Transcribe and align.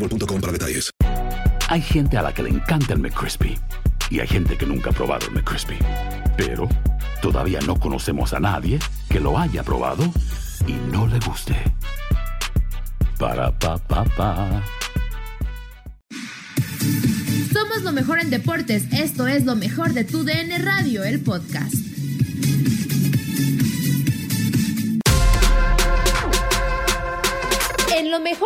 boostmobile.com 0.00 0.40
para 0.40 0.52
detalles. 0.52 0.90
Hay 1.68 1.82
gente 1.82 2.16
a 2.16 2.22
la 2.22 2.32
que 2.32 2.42
le 2.42 2.50
encanta 2.50 2.94
el 2.94 3.00
McCrispy 3.00 3.58
y 4.10 4.20
hay 4.20 4.26
gente 4.26 4.56
que 4.56 4.66
nunca 4.66 4.90
ha 4.90 4.92
probado 4.92 5.26
el 5.28 5.34
McCrispy. 5.34 5.78
Pero 6.36 6.68
todavía 7.22 7.60
no 7.60 7.78
conocemos 7.78 8.32
a 8.32 8.40
nadie 8.40 8.78
que 9.08 9.20
lo 9.20 9.38
haya 9.38 9.62
probado 9.62 10.04
y 10.66 10.72
no 10.90 11.06
le 11.06 11.18
guste. 11.20 11.54
Para 13.18 13.56
pa 13.56 13.78
pa 13.78 14.04
pa. 14.04 14.62
Somos 17.52 17.82
lo 17.82 17.92
mejor 17.92 18.20
en 18.20 18.30
deportes. 18.30 18.84
Esto 18.92 19.28
es 19.28 19.44
lo 19.44 19.54
mejor 19.54 19.92
de 19.92 20.04
tu 20.04 20.24
DN 20.24 20.58
Radio, 20.58 21.04
el 21.04 21.20
podcast. 21.20 21.74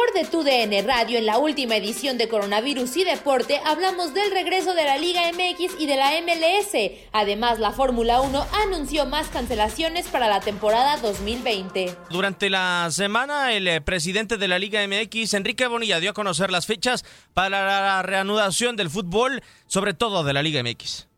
Mejor 0.05 0.23
de 0.23 0.31
tu 0.31 0.43
DN 0.43 0.83
Radio, 0.83 1.19
en 1.19 1.27
la 1.27 1.39
última 1.39 1.77
edición 1.77 2.19
de 2.19 2.29
Coronavirus 2.29 2.97
y 2.97 3.05
Deporte, 3.05 3.61
hablamos 3.65 4.13
del 4.13 4.31
regreso 4.33 4.75
de 4.75 4.85
la 4.85 4.99
Liga 4.99 5.23
MX 5.33 5.81
y 5.81 5.87
de 5.87 5.97
la 5.97 6.11
MLS. 6.21 6.93
Además, 7.13 7.59
la 7.59 7.71
Fórmula 7.71 8.21
1 8.21 8.47
anunció 8.65 9.07
más 9.07 9.29
cancelaciones 9.29 10.09
para 10.09 10.29
la 10.29 10.41
temporada 10.41 10.99
2020. 10.99 11.95
Durante 12.11 12.51
la 12.51 12.89
semana, 12.91 13.53
el 13.53 13.69
eh, 13.69 13.81
presidente 13.81 14.37
de 14.37 14.49
la 14.49 14.59
Liga 14.59 14.87
MX, 14.87 15.35
Enrique 15.35 15.67
Bonilla, 15.69 16.01
dio 16.01 16.11
a 16.11 16.15
conocer 16.15 16.51
las 16.51 16.67
fechas 16.67 17.05
para 17.33 17.65
la 17.65 18.03
reanudación 18.03 18.77
del 18.77 18.91
fútbol, 18.91 19.43
sobre 19.67 19.95
todo 19.95 20.25
de 20.25 20.33
la 20.33 20.43
Liga 20.43 20.63
MX. 20.63 21.09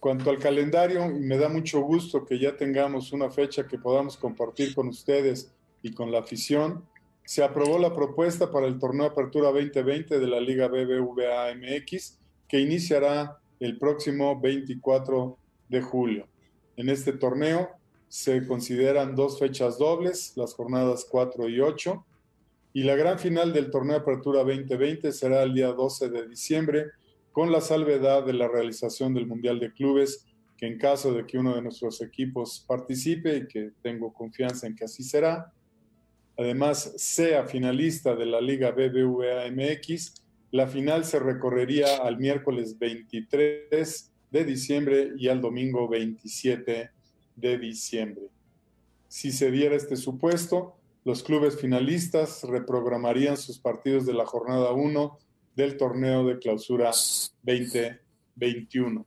Cuanto 0.00 0.30
al 0.30 0.38
calendario, 0.38 1.06
me 1.08 1.38
da 1.38 1.48
mucho 1.48 1.80
gusto 1.80 2.26
que 2.26 2.38
ya 2.38 2.56
tengamos 2.56 3.12
una 3.12 3.30
fecha 3.30 3.66
que 3.66 3.78
podamos 3.78 4.16
compartir 4.16 4.74
con 4.74 4.88
ustedes 4.88 5.52
y 5.80 5.92
con 5.92 6.10
la 6.10 6.18
afición. 6.18 6.84
Se 7.32 7.42
aprobó 7.42 7.78
la 7.78 7.94
propuesta 7.94 8.50
para 8.50 8.66
el 8.66 8.78
torneo 8.78 9.06
Apertura 9.06 9.46
2020 9.52 10.20
de 10.20 10.26
la 10.26 10.38
Liga 10.38 10.68
BBVA 10.68 11.54
MX, 11.54 12.18
que 12.46 12.60
iniciará 12.60 13.38
el 13.58 13.78
próximo 13.78 14.38
24 14.38 15.38
de 15.70 15.80
julio. 15.80 16.28
En 16.76 16.90
este 16.90 17.14
torneo 17.14 17.70
se 18.06 18.46
consideran 18.46 19.16
dos 19.16 19.38
fechas 19.38 19.78
dobles, 19.78 20.34
las 20.36 20.52
jornadas 20.52 21.06
4 21.10 21.48
y 21.48 21.60
8, 21.60 22.04
y 22.74 22.82
la 22.82 22.96
gran 22.96 23.18
final 23.18 23.54
del 23.54 23.70
torneo 23.70 23.96
Apertura 23.96 24.40
2020 24.40 25.10
será 25.10 25.42
el 25.42 25.54
día 25.54 25.68
12 25.68 26.10
de 26.10 26.28
diciembre, 26.28 26.90
con 27.32 27.50
la 27.50 27.62
salvedad 27.62 28.26
de 28.26 28.34
la 28.34 28.46
realización 28.46 29.14
del 29.14 29.26
Mundial 29.26 29.58
de 29.58 29.72
Clubes, 29.72 30.26
que 30.58 30.66
en 30.66 30.76
caso 30.76 31.14
de 31.14 31.24
que 31.26 31.38
uno 31.38 31.54
de 31.54 31.62
nuestros 31.62 32.02
equipos 32.02 32.62
participe 32.68 33.38
y 33.38 33.46
que 33.46 33.70
tengo 33.80 34.12
confianza 34.12 34.66
en 34.66 34.76
que 34.76 34.84
así 34.84 35.02
será, 35.02 35.50
además 36.36 36.92
sea 36.96 37.44
finalista 37.44 38.14
de 38.14 38.26
la 38.26 38.40
Liga 38.40 38.70
BBVA 38.70 39.50
MX, 39.50 40.14
la 40.50 40.66
final 40.66 41.04
se 41.04 41.18
recorrería 41.18 41.96
al 41.96 42.18
miércoles 42.18 42.78
23 42.78 44.12
de 44.30 44.44
diciembre 44.44 45.12
y 45.16 45.28
al 45.28 45.40
domingo 45.40 45.88
27 45.88 46.90
de 47.36 47.58
diciembre. 47.58 48.24
Si 49.08 49.32
se 49.32 49.50
diera 49.50 49.76
este 49.76 49.96
supuesto, 49.96 50.76
los 51.04 51.22
clubes 51.22 51.58
finalistas 51.60 52.44
reprogramarían 52.44 53.36
sus 53.36 53.58
partidos 53.58 54.06
de 54.06 54.14
la 54.14 54.24
jornada 54.24 54.72
1 54.72 55.18
del 55.56 55.76
torneo 55.76 56.24
de 56.26 56.38
clausura 56.38 56.92
2021. 57.42 59.06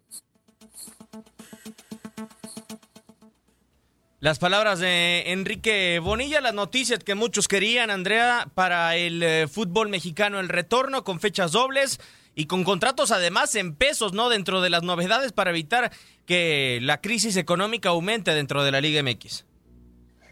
Las 4.25 4.39
palabras 4.39 4.79
de 4.79 5.33
Enrique 5.33 5.99
Bonilla, 5.99 6.41
las 6.41 6.55
noticias 6.55 6.97
que 6.97 7.13
muchos 7.13 7.47
querían, 7.47 7.91
Andrea, 7.91 8.47
para 8.55 8.95
el 8.95 9.21
eh, 9.21 9.47
fútbol 9.47 9.87
mexicano, 9.89 10.39
el 10.39 10.49
retorno 10.49 11.03
con 11.03 11.19
fechas 11.19 11.51
dobles 11.51 11.99
y 12.33 12.47
con 12.47 12.63
contratos 12.63 13.11
además 13.11 13.53
en 13.53 13.75
pesos, 13.75 14.13
¿no? 14.13 14.29
Dentro 14.29 14.61
de 14.61 14.71
las 14.71 14.81
novedades 14.81 15.31
para 15.31 15.51
evitar 15.51 15.91
que 16.25 16.79
la 16.81 17.01
crisis 17.01 17.37
económica 17.37 17.89
aumente 17.89 18.33
dentro 18.33 18.63
de 18.63 18.71
la 18.71 18.81
Liga 18.81 19.03
MX. 19.03 19.45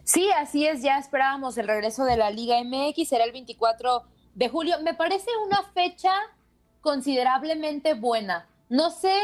Sí, 0.04 0.28
así 0.40 0.66
es, 0.66 0.82
ya 0.82 0.98
esperábamos 0.98 1.56
el 1.60 1.68
regreso 1.68 2.04
de 2.04 2.18
la 2.18 2.32
Liga 2.32 2.56
MX, 2.64 3.08
será 3.08 3.26
el 3.26 3.32
24 3.32 4.06
de 4.34 4.50
julio. 4.50 4.78
Me 4.82 4.96
parece 4.96 5.30
una 5.46 5.62
fecha 5.76 6.14
considerablemente 6.82 7.94
buena. 7.94 8.48
No 8.70 8.90
sé, 8.90 9.16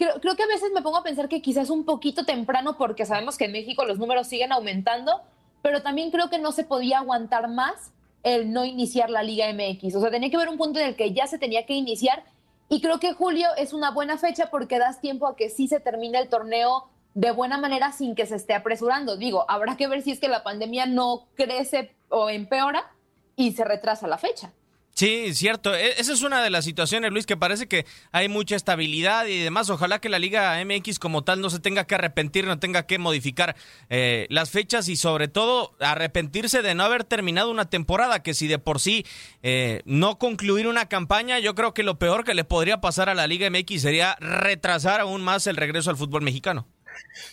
creo, 0.00 0.18
creo 0.18 0.34
que 0.34 0.42
a 0.42 0.46
veces 0.46 0.72
me 0.74 0.80
pongo 0.80 0.96
a 0.96 1.02
pensar 1.02 1.28
que 1.28 1.42
quizás 1.42 1.68
un 1.68 1.84
poquito 1.84 2.24
temprano 2.24 2.78
porque 2.78 3.04
sabemos 3.04 3.36
que 3.36 3.44
en 3.44 3.52
México 3.52 3.84
los 3.84 3.98
números 3.98 4.26
siguen 4.26 4.50
aumentando, 4.50 5.20
pero 5.60 5.82
también 5.82 6.10
creo 6.10 6.30
que 6.30 6.38
no 6.38 6.52
se 6.52 6.64
podía 6.64 7.00
aguantar 7.00 7.48
más 7.48 7.92
el 8.22 8.50
no 8.50 8.64
iniciar 8.64 9.10
la 9.10 9.22
Liga 9.22 9.52
MX. 9.52 9.94
O 9.96 10.00
sea, 10.00 10.10
tenía 10.10 10.30
que 10.30 10.36
haber 10.36 10.48
un 10.48 10.56
punto 10.56 10.80
en 10.80 10.86
el 10.86 10.96
que 10.96 11.12
ya 11.12 11.26
se 11.26 11.38
tenía 11.38 11.66
que 11.66 11.74
iniciar 11.74 12.24
y 12.70 12.80
creo 12.80 12.98
que 12.98 13.12
julio 13.12 13.48
es 13.58 13.74
una 13.74 13.90
buena 13.90 14.16
fecha 14.16 14.48
porque 14.50 14.78
das 14.78 15.02
tiempo 15.02 15.26
a 15.26 15.36
que 15.36 15.50
sí 15.50 15.68
se 15.68 15.80
termine 15.80 16.18
el 16.18 16.28
torneo 16.28 16.88
de 17.14 17.32
buena 17.32 17.58
manera 17.58 17.92
sin 17.92 18.14
que 18.14 18.24
se 18.24 18.36
esté 18.36 18.54
apresurando. 18.54 19.18
Digo, 19.18 19.44
habrá 19.48 19.76
que 19.76 19.86
ver 19.86 20.00
si 20.00 20.12
es 20.12 20.20
que 20.20 20.28
la 20.28 20.42
pandemia 20.42 20.86
no 20.86 21.26
crece 21.34 21.94
o 22.08 22.30
empeora 22.30 22.90
y 23.36 23.52
se 23.52 23.64
retrasa 23.64 24.06
la 24.06 24.18
fecha. 24.18 24.52
Sí, 24.92 25.32
cierto. 25.34 25.74
E- 25.74 25.98
Esa 25.98 26.12
es 26.12 26.22
una 26.22 26.42
de 26.42 26.50
las 26.50 26.64
situaciones, 26.64 27.10
Luis, 27.10 27.24
que 27.24 27.36
parece 27.36 27.68
que 27.68 27.86
hay 28.12 28.28
mucha 28.28 28.54
estabilidad 28.56 29.26
y 29.26 29.38
demás. 29.38 29.70
Ojalá 29.70 29.98
que 29.98 30.08
la 30.10 30.18
Liga 30.18 30.62
MX 30.62 30.98
como 30.98 31.22
tal 31.24 31.40
no 31.40 31.48
se 31.48 31.58
tenga 31.58 31.86
que 31.86 31.94
arrepentir, 31.94 32.44
no 32.46 32.58
tenga 32.58 32.86
que 32.86 32.98
modificar 32.98 33.56
eh, 33.88 34.26
las 34.28 34.50
fechas 34.50 34.88
y 34.88 34.96
sobre 34.96 35.28
todo 35.28 35.74
arrepentirse 35.80 36.60
de 36.60 36.74
no 36.74 36.82
haber 36.84 37.04
terminado 37.04 37.50
una 37.50 37.70
temporada, 37.70 38.22
que 38.22 38.34
si 38.34 38.46
de 38.46 38.58
por 38.58 38.78
sí 38.80 39.06
eh, 39.42 39.80
no 39.86 40.18
concluir 40.18 40.66
una 40.66 40.86
campaña, 40.86 41.38
yo 41.38 41.54
creo 41.54 41.72
que 41.72 41.82
lo 41.82 41.98
peor 41.98 42.24
que 42.24 42.34
le 42.34 42.44
podría 42.44 42.80
pasar 42.82 43.08
a 43.08 43.14
la 43.14 43.26
Liga 43.26 43.48
MX 43.48 43.80
sería 43.80 44.16
retrasar 44.20 45.00
aún 45.00 45.22
más 45.22 45.46
el 45.46 45.56
regreso 45.56 45.88
al 45.90 45.96
fútbol 45.96 46.22
mexicano. 46.22 46.66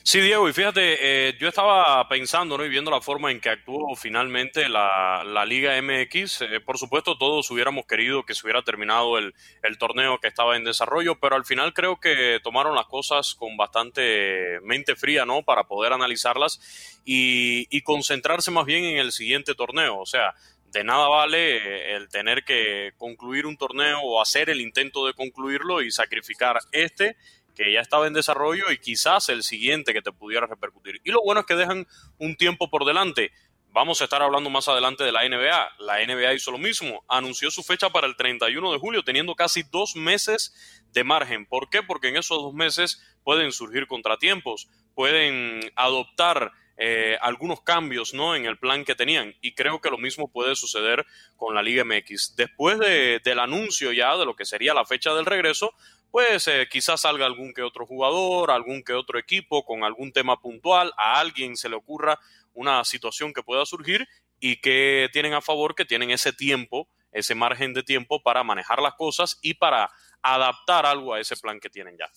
Sí, 0.04 0.22
Diego, 0.22 0.48
y 0.48 0.54
fíjate, 0.54 0.98
eh, 1.30 1.38
yo 1.40 1.48
estaba 1.48 2.08
pensando 2.08 2.58
¿no? 2.58 2.66
y 2.66 2.70
viendo 2.70 2.92
la 2.92 3.02
forma 3.02 3.32
en 3.32 3.40
que 3.40 3.50
actuó 3.50 3.96
finalmente 3.96 4.70
la, 4.70 5.24
la 5.26 5.46
Liga 5.46 5.80
MX. 5.82 6.42
eh, 6.42 6.60
por 6.62 6.78
supuesto, 6.78 7.18
todos 7.18 7.50
hubiéramos 7.52 7.86
querido 7.86 8.24
que 8.26 8.34
se 8.34 8.46
hubiera 8.46 8.64
terminado 8.64 9.18
el, 9.18 9.34
el 9.64 9.78
torneo 9.78 10.20
que 10.20 10.28
estaba 10.28 10.56
en 10.56 10.64
desarrollo, 10.64 11.20
pero 11.20 11.36
al 11.36 11.46
final 11.46 11.74
creo 11.74 12.00
que 12.00 12.40
tomaron 12.44 12.76
las 12.76 12.86
cosas 12.86 13.36
con 13.36 13.58
bastante 13.58 14.60
mente 14.64 14.96
fría, 14.96 15.26
¿no? 15.26 15.44
Para 15.44 15.66
poder 15.66 15.94
analizarlas 15.94 17.02
y, 17.06 17.68
y 17.70 17.82
concentrarse 17.82 18.52
más 18.52 18.66
bien 18.66 18.86
en 18.86 18.98
el 18.98 19.12
siguiente 19.12 19.56
torneo. 19.56 20.00
O 20.00 20.06
sea, 20.06 20.34
de 20.72 20.84
nada 20.84 21.08
vale 21.08 21.58
eh, 21.58 21.96
el 21.96 22.10
tener 22.10 22.44
que 22.44 22.94
concluir 22.98 23.46
un 23.46 23.58
torneo 23.58 24.00
o 24.02 24.22
hacer 24.22 24.50
el 24.50 24.62
intento 24.62 25.06
de 25.06 25.14
concluirlo 25.14 25.82
y 25.82 25.92
sacrificar 25.92 26.60
este 26.72 27.18
que 27.58 27.74
ya 27.74 27.82
estaba 27.82 28.06
en 28.06 28.14
desarrollo 28.14 28.72
y 28.72 28.78
quizás 28.78 29.30
el 29.30 29.42
siguiente 29.42 29.92
que 29.92 30.04
te 30.04 30.12
pudiera 30.12 30.46
repercutir. 30.46 31.02
Y 31.04 31.12
lo 31.12 31.22
bueno 31.24 31.42
es 31.42 31.48
que 31.48 31.56
dejan 31.56 31.88
un 32.20 32.36
tiempo 32.36 32.70
por 32.70 32.86
delante. 32.86 33.32
Vamos 33.72 34.00
a 34.02 34.04
estar 34.04 34.22
hablando 34.22 34.50
más 34.52 34.68
adelante 34.68 35.04
de 35.04 35.12
la 35.12 35.28
NBA. 35.28 35.70
La 35.80 36.06
NBA 36.06 36.34
hizo 36.34 36.52
lo 36.52 36.60
mismo, 36.60 37.04
anunció 37.08 37.50
su 37.50 37.64
fecha 37.64 37.90
para 37.90 38.06
el 38.06 38.16
31 38.16 38.72
de 38.72 38.78
julio, 38.78 39.04
teniendo 39.04 39.36
casi 39.36 39.64
dos 39.64 39.96
meses 39.96 40.84
de 40.94 41.04
margen. 41.04 41.48
¿Por 41.48 41.70
qué? 41.70 41.82
Porque 41.82 42.10
en 42.10 42.18
esos 42.18 42.38
dos 42.42 42.54
meses 42.54 43.02
pueden 43.24 43.52
surgir 43.52 43.88
contratiempos, 43.88 44.70
pueden 44.94 45.60
adoptar 45.76 46.52
eh, 46.80 47.18
algunos 47.22 47.62
cambios 47.62 48.14
¿no? 48.14 48.36
en 48.36 48.46
el 48.46 48.60
plan 48.60 48.86
que 48.86 48.94
tenían. 48.94 49.36
Y 49.42 49.54
creo 49.54 49.82
que 49.82 49.90
lo 49.90 49.98
mismo 49.98 50.32
puede 50.32 50.56
suceder 50.56 51.06
con 51.36 51.56
la 51.56 51.64
Liga 51.64 51.84
MX. 51.84 52.36
Después 52.36 52.78
del 52.80 53.40
anuncio 53.40 53.92
ya 53.92 54.16
de 54.16 54.26
lo 54.26 54.36
que 54.36 54.46
sería 54.46 54.76
la 54.76 54.86
fecha 54.86 55.14
del 55.14 55.26
regreso, 55.26 55.74
pues 56.12 56.48
eh, 56.48 56.68
quizás 56.70 57.02
salga 57.02 57.26
algún 57.26 57.54
que 57.54 57.62
otro 57.62 57.86
jugador, 57.86 58.52
algún 58.52 58.84
que 58.84 58.94
otro 58.94 59.20
equipo 59.20 59.66
con 59.66 59.84
algún 59.84 60.12
tema 60.12 60.40
puntual, 60.40 60.92
a 60.98 61.20
alguien 61.20 61.58
se 61.58 61.70
le 61.70 61.76
ocurra 61.76 62.20
una 62.54 62.84
situación 62.84 63.34
que 63.34 63.44
pueda 63.44 63.66
surgir 63.66 64.08
y 64.40 64.62
que 64.62 65.10
tienen 65.14 65.34
a 65.34 65.42
favor 65.42 65.76
que 65.76 65.86
tienen 65.86 66.12
ese 66.12 66.34
tiempo, 66.34 66.88
ese 67.12 67.36
margen 67.36 67.74
de 67.74 67.84
tiempo 67.84 68.22
para 68.22 68.44
manejar 68.44 68.82
las 68.82 68.94
cosas 68.96 69.38
y 69.42 69.54
para 69.56 69.90
adaptar 70.22 70.86
algo 70.86 71.14
a 71.14 71.20
ese 71.20 71.36
plan 71.38 71.60
que 71.60 71.70
tienen 71.70 71.98
ya. 71.98 72.10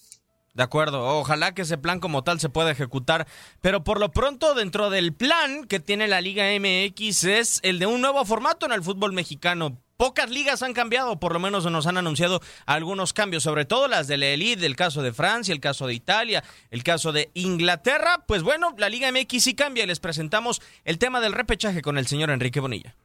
De 0.52 0.64
acuerdo, 0.64 1.04
ojalá 1.18 1.54
que 1.54 1.62
ese 1.62 1.78
plan 1.78 2.00
como 2.00 2.24
tal 2.24 2.40
se 2.40 2.48
pueda 2.48 2.72
ejecutar, 2.72 3.26
pero 3.60 3.84
por 3.84 4.00
lo 4.00 4.10
pronto 4.10 4.54
dentro 4.54 4.90
del 4.90 5.14
plan 5.14 5.64
que 5.64 5.78
tiene 5.78 6.08
la 6.08 6.20
Liga 6.20 6.46
MX 6.58 7.24
es 7.24 7.60
el 7.62 7.78
de 7.78 7.86
un 7.86 8.00
nuevo 8.00 8.24
formato 8.24 8.66
en 8.66 8.72
el 8.72 8.82
fútbol 8.82 9.12
mexicano. 9.12 9.80
Pocas 10.00 10.30
ligas 10.30 10.62
han 10.62 10.72
cambiado, 10.72 11.20
por 11.20 11.34
lo 11.34 11.40
menos 11.40 11.70
nos 11.70 11.86
han 11.86 11.98
anunciado 11.98 12.40
algunos 12.64 13.12
cambios, 13.12 13.42
sobre 13.42 13.66
todo 13.66 13.86
las 13.86 14.08
de 14.08 14.16
la 14.16 14.28
Elite, 14.28 14.64
el 14.64 14.74
caso 14.74 15.02
de 15.02 15.12
Francia, 15.12 15.52
el 15.52 15.60
caso 15.60 15.86
de 15.86 15.92
Italia, 15.92 16.42
el 16.70 16.82
caso 16.82 17.12
de 17.12 17.30
Inglaterra. 17.34 18.24
Pues 18.26 18.42
bueno, 18.42 18.74
la 18.78 18.88
Liga 18.88 19.12
MX 19.12 19.44
sí 19.44 19.54
cambia 19.54 19.84
y 19.84 19.86
les 19.86 20.00
presentamos 20.00 20.62
el 20.86 20.96
tema 20.96 21.20
del 21.20 21.34
repechaje 21.34 21.82
con 21.82 21.98
el 21.98 22.06
señor 22.06 22.30
Enrique 22.30 22.60
Bonilla. 22.60 22.96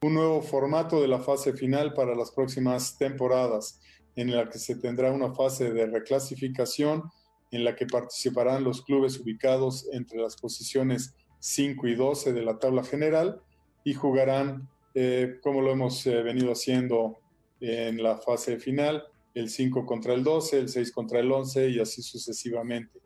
Un 0.00 0.14
nuevo 0.14 0.40
formato 0.40 1.02
de 1.02 1.08
la 1.08 1.18
fase 1.18 1.52
final 1.52 1.92
para 1.92 2.14
las 2.14 2.30
próximas 2.30 2.96
temporadas 2.96 3.82
en 4.16 4.34
la 4.34 4.48
que 4.48 4.58
se 4.58 4.76
tendrá 4.76 5.12
una 5.12 5.34
fase 5.34 5.70
de 5.74 5.84
reclasificación 5.88 7.02
en 7.50 7.64
la 7.64 7.76
que 7.76 7.84
participarán 7.84 8.64
los 8.64 8.80
clubes 8.80 9.20
ubicados 9.20 9.90
entre 9.92 10.20
las 10.20 10.36
posiciones 10.36 11.12
5 11.40 11.86
y 11.86 11.96
12 11.96 12.32
de 12.32 12.42
la 12.42 12.58
tabla 12.58 12.82
general 12.82 13.42
y 13.84 13.92
jugarán, 13.92 14.70
eh, 14.94 15.38
como 15.42 15.60
lo 15.62 15.72
hemos 15.72 16.06
eh, 16.06 16.22
venido 16.22 16.52
haciendo 16.52 17.18
en 17.60 18.02
la 18.02 18.16
fase 18.16 18.58
final, 18.58 19.04
el 19.34 19.48
5 19.48 19.86
contra 19.86 20.14
el 20.14 20.24
12, 20.24 20.58
el 20.58 20.68
6 20.68 20.92
contra 20.92 21.20
el 21.20 21.30
11 21.30 21.70
y 21.70 21.80
así 21.80 22.02
sucesivamente. 22.02 23.00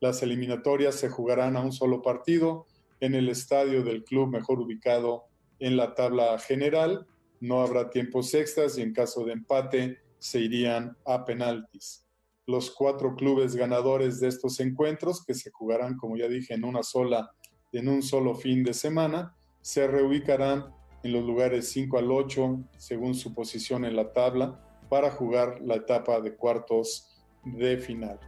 Las 0.00 0.22
eliminatorias 0.22 0.94
se 0.94 1.08
jugarán 1.08 1.56
a 1.56 1.60
un 1.60 1.72
solo 1.72 2.02
partido 2.02 2.66
en 3.00 3.14
el 3.14 3.28
estadio 3.28 3.82
del 3.82 4.04
club 4.04 4.28
mejor 4.28 4.60
ubicado 4.60 5.24
en 5.58 5.76
la 5.76 5.94
tabla 5.94 6.38
general. 6.38 7.06
No 7.40 7.60
habrá 7.62 7.90
tiempos 7.90 8.32
extras 8.34 8.78
y 8.78 8.82
en 8.82 8.92
caso 8.92 9.24
de 9.24 9.32
empate 9.32 9.98
se 10.18 10.40
irían 10.40 10.96
a 11.04 11.24
penaltis. 11.24 12.06
Los 12.46 12.70
cuatro 12.70 13.16
clubes 13.16 13.56
ganadores 13.56 14.20
de 14.20 14.28
estos 14.28 14.60
encuentros, 14.60 15.24
que 15.24 15.34
se 15.34 15.50
jugarán, 15.50 15.96
como 15.96 16.16
ya 16.16 16.28
dije, 16.28 16.54
en 16.54 16.64
una 16.64 16.82
sola, 16.82 17.30
en 17.72 17.88
un 17.88 18.02
solo 18.02 18.34
fin 18.34 18.62
de 18.62 18.72
semana, 18.72 19.36
se 19.60 19.86
reubicarán 19.86 20.72
en 21.02 21.12
los 21.12 21.24
lugares 21.24 21.70
5 21.70 21.98
al 21.98 22.10
8, 22.10 22.58
según 22.76 23.14
su 23.14 23.34
posición 23.34 23.84
en 23.84 23.96
la 23.96 24.12
tabla, 24.12 24.60
para 24.88 25.10
jugar 25.10 25.60
la 25.62 25.76
etapa 25.76 26.20
de 26.20 26.34
cuartos 26.34 27.24
de 27.44 27.78
final. 27.78 28.18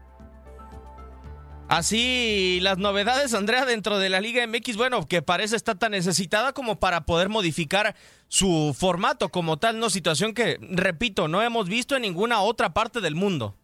Así 1.69 2.61
las 2.63 2.79
novedades, 2.79 3.35
Andrea, 3.35 3.67
dentro 3.67 3.99
de 3.99 4.09
la 4.09 4.23
Liga 4.23 4.47
MX, 4.47 4.79
bueno, 4.79 5.07
que 5.07 5.21
parece 5.21 5.55
estar 5.55 5.79
tan 5.79 5.93
necesitada 5.93 6.55
como 6.55 6.81
para 6.81 7.03
poder 7.03 7.29
modificar 7.29 7.95
su 8.29 8.75
formato 8.77 9.29
como 9.29 9.59
tal, 9.59 9.79
no 9.79 9.91
situación 9.91 10.33
que, 10.33 10.57
repito, 10.63 11.29
no 11.29 11.43
hemos 11.43 11.69
visto 11.69 11.95
en 11.95 12.03
ninguna 12.03 12.41
otra 12.41 12.73
parte 12.73 13.03
del 13.03 13.15
mundo. 13.15 13.55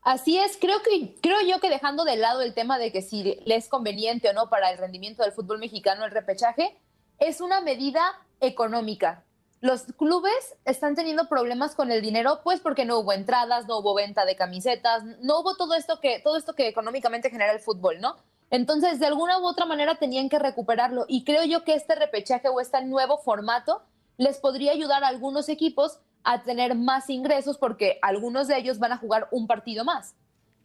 Así 0.00 0.38
es, 0.38 0.56
creo 0.58 0.82
que 0.82 1.14
creo 1.20 1.38
yo 1.46 1.60
que 1.60 1.68
dejando 1.68 2.04
de 2.04 2.16
lado 2.16 2.40
el 2.40 2.54
tema 2.54 2.78
de 2.78 2.90
que 2.92 3.02
si 3.02 3.22
le 3.22 3.56
es 3.56 3.68
conveniente 3.68 4.30
o 4.30 4.32
no 4.32 4.48
para 4.48 4.70
el 4.70 4.78
rendimiento 4.78 5.22
del 5.22 5.32
fútbol 5.32 5.58
mexicano 5.58 6.06
el 6.06 6.10
repechaje, 6.10 6.76
es 7.18 7.40
una 7.40 7.60
medida 7.60 8.02
económica 8.40 9.24
los 9.64 9.84
clubes 9.96 10.56
están 10.66 10.94
teniendo 10.94 11.26
problemas 11.26 11.74
con 11.74 11.90
el 11.90 12.02
dinero, 12.02 12.40
pues 12.44 12.60
porque 12.60 12.84
no 12.84 12.98
hubo 12.98 13.14
entradas, 13.14 13.66
no 13.66 13.78
hubo 13.78 13.94
venta 13.94 14.26
de 14.26 14.36
camisetas, 14.36 15.02
no 15.22 15.40
hubo 15.40 15.56
todo 15.56 15.72
esto 15.72 16.00
que, 16.00 16.20
todo 16.20 16.36
esto 16.36 16.52
que 16.52 16.68
económicamente 16.68 17.30
genera 17.30 17.50
el 17.50 17.60
fútbol, 17.60 17.98
¿no? 17.98 18.16
Entonces, 18.50 19.00
de 19.00 19.06
alguna 19.06 19.38
u 19.38 19.46
otra 19.46 19.64
manera 19.64 19.94
tenían 19.94 20.28
que 20.28 20.38
recuperarlo. 20.38 21.06
Y 21.08 21.24
creo 21.24 21.44
yo 21.44 21.64
que 21.64 21.72
este 21.72 21.94
repechaje 21.94 22.50
o 22.50 22.60
este 22.60 22.84
nuevo 22.84 23.16
formato 23.16 23.80
les 24.18 24.36
podría 24.36 24.72
ayudar 24.72 25.02
a 25.02 25.08
algunos 25.08 25.48
equipos 25.48 25.98
a 26.24 26.42
tener 26.42 26.74
más 26.74 27.08
ingresos 27.08 27.56
porque 27.56 27.98
algunos 28.02 28.48
de 28.48 28.58
ellos 28.58 28.78
van 28.78 28.92
a 28.92 28.98
jugar 28.98 29.28
un 29.30 29.46
partido 29.46 29.82
más. 29.82 30.14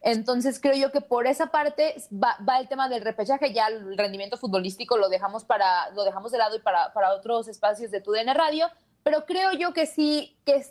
Entonces 0.02 0.60
creo 0.60 0.74
yo 0.74 0.92
que 0.92 1.00
por 1.00 1.26
esa 1.26 1.48
parte 1.48 1.94
va, 2.12 2.58
el 2.58 2.68
tema 2.68 2.88
del 2.88 3.02
repechaje, 3.02 3.52
ya 3.52 3.66
el 3.66 3.98
rendimiento 3.98 4.38
futbolístico 4.38 4.96
lo 4.96 5.08
dejamos 5.08 5.44
para, 5.44 5.90
lo 5.90 6.04
dejamos 6.04 6.32
de 6.32 6.38
lado 6.38 6.56
y 6.56 6.60
para, 6.60 6.92
para 6.92 7.12
otros 7.12 7.48
espacios 7.48 7.90
de 7.90 8.00
TUDN 8.00 8.34
Radio, 8.34 8.68
pero 9.02 9.24
creo 9.26 9.52
yo 9.52 9.72
que 9.72 9.86
sí, 9.86 10.36
que 10.44 10.64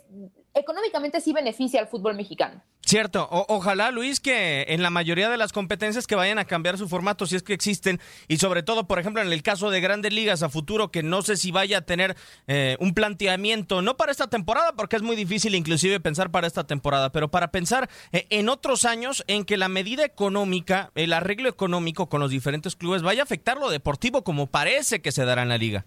económicamente 0.54 1.20
sí 1.20 1.32
beneficia 1.32 1.80
al 1.80 1.88
fútbol 1.88 2.14
mexicano. 2.14 2.62
Cierto, 2.82 3.28
ojalá 3.30 3.92
Luis 3.92 4.18
que 4.18 4.64
en 4.68 4.82
la 4.82 4.90
mayoría 4.90 5.28
de 5.28 5.36
las 5.36 5.52
competencias 5.52 6.08
que 6.08 6.16
vayan 6.16 6.38
a 6.38 6.46
cambiar 6.46 6.76
su 6.76 6.88
formato 6.88 7.24
si 7.26 7.36
es 7.36 7.42
que 7.42 7.52
existen 7.52 8.00
y 8.26 8.38
sobre 8.38 8.64
todo 8.64 8.88
por 8.88 8.98
ejemplo 8.98 9.22
en 9.22 9.30
el 9.30 9.42
caso 9.44 9.70
de 9.70 9.80
grandes 9.80 10.12
ligas 10.12 10.42
a 10.42 10.48
futuro 10.48 10.90
que 10.90 11.04
no 11.04 11.22
sé 11.22 11.36
si 11.36 11.52
vaya 11.52 11.78
a 11.78 11.80
tener 11.82 12.16
eh, 12.48 12.76
un 12.80 12.94
planteamiento 12.94 13.80
no 13.80 13.96
para 13.96 14.10
esta 14.10 14.28
temporada 14.28 14.72
porque 14.72 14.96
es 14.96 15.02
muy 15.02 15.14
difícil 15.14 15.54
inclusive 15.54 16.00
pensar 16.00 16.32
para 16.32 16.48
esta 16.48 16.66
temporada 16.66 17.12
pero 17.12 17.30
para 17.30 17.52
pensar 17.52 17.88
eh, 18.10 18.26
en 18.30 18.48
otros 18.48 18.84
años 18.84 19.22
en 19.28 19.44
que 19.44 19.56
la 19.56 19.68
medida 19.68 20.04
económica 20.04 20.90
el 20.96 21.12
arreglo 21.12 21.48
económico 21.48 22.08
con 22.08 22.20
los 22.20 22.30
diferentes 22.30 22.74
clubes 22.74 23.02
vaya 23.02 23.20
a 23.20 23.24
afectar 23.24 23.58
lo 23.58 23.70
deportivo 23.70 24.24
como 24.24 24.48
parece 24.48 25.00
que 25.00 25.12
se 25.12 25.24
dará 25.24 25.42
en 25.42 25.50
la 25.50 25.58
liga. 25.58 25.86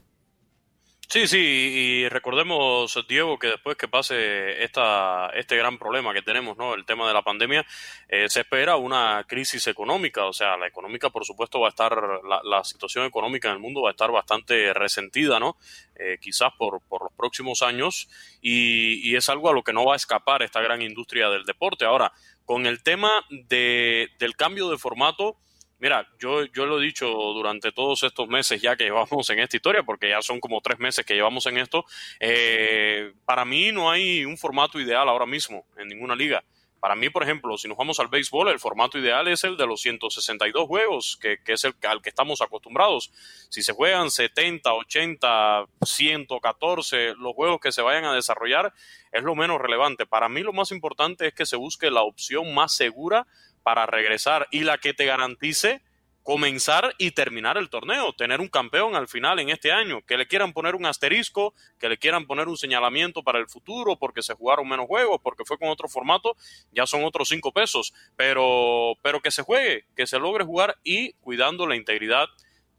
Sí, 1.13 1.27
sí, 1.27 1.37
y 1.37 2.09
recordemos, 2.09 2.97
Diego, 3.07 3.37
que 3.37 3.45
después 3.45 3.77
que 3.77 3.87
pase 3.87 4.63
esta, 4.63 5.29
este 5.35 5.55
gran 5.55 5.77
problema 5.77 6.11
que 6.11 6.23
tenemos, 6.23 6.57
¿no? 6.57 6.73
El 6.73 6.85
tema 6.85 7.07
de 7.07 7.13
la 7.13 7.21
pandemia, 7.21 7.63
eh, 8.09 8.27
se 8.29 8.39
espera 8.39 8.77
una 8.77 9.23
crisis 9.27 9.67
económica, 9.67 10.25
o 10.25 10.33
sea, 10.33 10.57
la 10.57 10.65
económica, 10.65 11.11
por 11.11 11.23
supuesto, 11.23 11.59
va 11.59 11.67
a 11.67 11.69
estar, 11.69 11.95
la, 12.43 12.63
situación 12.63 13.05
económica 13.05 13.49
en 13.49 13.53
el 13.53 13.59
mundo 13.59 13.83
va 13.83 13.89
a 13.89 13.91
estar 13.91 14.09
bastante 14.09 14.73
resentida, 14.73 15.39
¿no? 15.39 15.55
Eh, 15.97 16.17
quizás 16.19 16.51
por, 16.57 16.81
por 16.89 17.03
los 17.03 17.13
próximos 17.13 17.61
años, 17.61 18.09
y, 18.41 19.07
y 19.07 19.15
es 19.15 19.29
algo 19.29 19.51
a 19.51 19.53
lo 19.53 19.61
que 19.61 19.71
no 19.71 19.85
va 19.85 19.93
a 19.93 19.97
escapar 19.97 20.41
esta 20.41 20.61
gran 20.61 20.81
industria 20.81 21.29
del 21.29 21.45
deporte. 21.45 21.85
Ahora, 21.85 22.11
con 22.43 22.65
el 22.65 22.81
tema 22.81 23.11
de, 23.29 24.09
del 24.17 24.35
cambio 24.35 24.67
de 24.67 24.79
formato, 24.79 25.37
Mira, 25.83 26.07
yo, 26.17 26.45
yo 26.45 26.65
lo 26.65 26.79
he 26.79 26.85
dicho 26.85 27.07
durante 27.09 27.73
todos 27.73 28.03
estos 28.03 28.29
meses 28.29 28.61
ya 28.61 28.77
que 28.77 28.85
llevamos 28.85 29.29
en 29.29 29.39
esta 29.39 29.57
historia, 29.57 29.83
porque 29.83 30.07
ya 30.07 30.21
son 30.21 30.39
como 30.39 30.61
tres 30.61 30.79
meses 30.79 31.05
que 31.05 31.13
llevamos 31.13 31.45
en 31.45 31.57
esto, 31.57 31.83
eh, 32.21 33.11
para 33.25 33.43
mí 33.43 33.73
no 33.73 33.91
hay 33.91 34.23
un 34.23 34.37
formato 34.37 34.79
ideal 34.79 35.09
ahora 35.09 35.25
mismo 35.25 35.65
en 35.75 35.89
ninguna 35.89 36.15
liga. 36.15 36.41
Para 36.79 36.95
mí, 36.95 37.09
por 37.09 37.23
ejemplo, 37.23 37.57
si 37.57 37.67
nos 37.67 37.77
vamos 37.77 37.99
al 37.99 38.07
béisbol, 38.07 38.47
el 38.47 38.59
formato 38.59 38.97
ideal 38.97 39.27
es 39.27 39.43
el 39.43 39.57
de 39.57 39.67
los 39.67 39.81
162 39.81 40.67
juegos, 40.67 41.17
que, 41.21 41.39
que, 41.43 41.51
es 41.51 41.65
el 41.65 41.75
al 41.83 42.01
que 42.01 42.09
estamos 42.09 42.41
acostumbrados. 42.41 43.11
Si 43.49 43.61
se 43.61 43.73
juegan 43.73 44.09
70, 44.09 44.73
80, 44.73 45.65
114, 45.85 47.15
los 47.15 47.33
juegos 47.33 47.59
que 47.59 47.73
se 47.73 47.81
vayan 47.81 48.05
a 48.05 48.13
desarrollar 48.13 48.73
es 49.11 49.21
lo 49.21 49.35
menos 49.35 49.59
relevante. 49.59 50.05
Para 50.05 50.29
mí 50.29 50.43
lo 50.43 50.53
más 50.53 50.71
importante 50.71 51.27
es 51.27 51.33
que 51.33 51.45
se 51.45 51.57
busque 51.57 51.91
la 51.91 52.03
opción 52.03 52.53
más 52.53 52.73
segura 52.73 53.27
para 53.63 53.85
regresar 53.85 54.47
y 54.51 54.61
la 54.61 54.77
que 54.77 54.93
te 54.93 55.05
garantice 55.05 55.81
comenzar 56.23 56.95
y 56.97 57.11
terminar 57.11 57.57
el 57.57 57.69
torneo, 57.69 58.13
tener 58.13 58.39
un 58.39 58.47
campeón 58.47 58.95
al 58.95 59.09
final 59.09 59.39
en 59.39 59.49
este 59.49 59.73
año, 59.73 60.01
que 60.05 60.17
le 60.17 60.25
quieran 60.25 60.53
poner 60.53 60.73
un 60.73 60.85
asterisco, 60.85 61.53
que 61.79 61.89
le 61.89 61.97
quieran 61.97 62.25
poner 62.25 62.47
un 62.47 62.57
señalamiento 62.57 63.23
para 63.23 63.39
el 63.39 63.47
futuro 63.47 63.97
porque 63.97 64.23
se 64.23 64.33
jugaron 64.33 64.67
menos 64.67 64.87
juegos, 64.87 65.19
porque 65.21 65.43
fue 65.45 65.57
con 65.57 65.67
otro 65.67 65.89
formato, 65.89 66.35
ya 66.71 66.87
son 66.87 67.03
otros 67.03 67.27
cinco 67.27 67.51
pesos, 67.51 67.93
pero, 68.15 68.93
pero 69.01 69.21
que 69.21 69.31
se 69.31 69.43
juegue, 69.43 69.85
que 69.95 70.07
se 70.07 70.17
logre 70.17 70.45
jugar 70.45 70.77
y 70.83 71.13
cuidando 71.13 71.67
la 71.67 71.75
integridad 71.75 72.27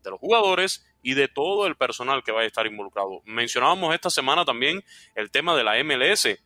de 0.03 0.11
los 0.11 0.19
jugadores 0.19 0.87
y 1.03 1.13
de 1.13 1.29
todo 1.29 1.67
el 1.67 1.77
personal 1.77 2.25
que 2.25 2.33
va 2.33 2.41
a 2.41 2.45
estar 2.47 2.67
involucrado. 2.67 3.21
Mencionábamos 3.27 3.95
esta 3.95 4.09
semana 4.09 4.47
también 4.47 4.83
el 5.15 5.31
tema 5.31 5.55
de 5.55 5.65
la 5.65 5.83
MLS 5.85 6.39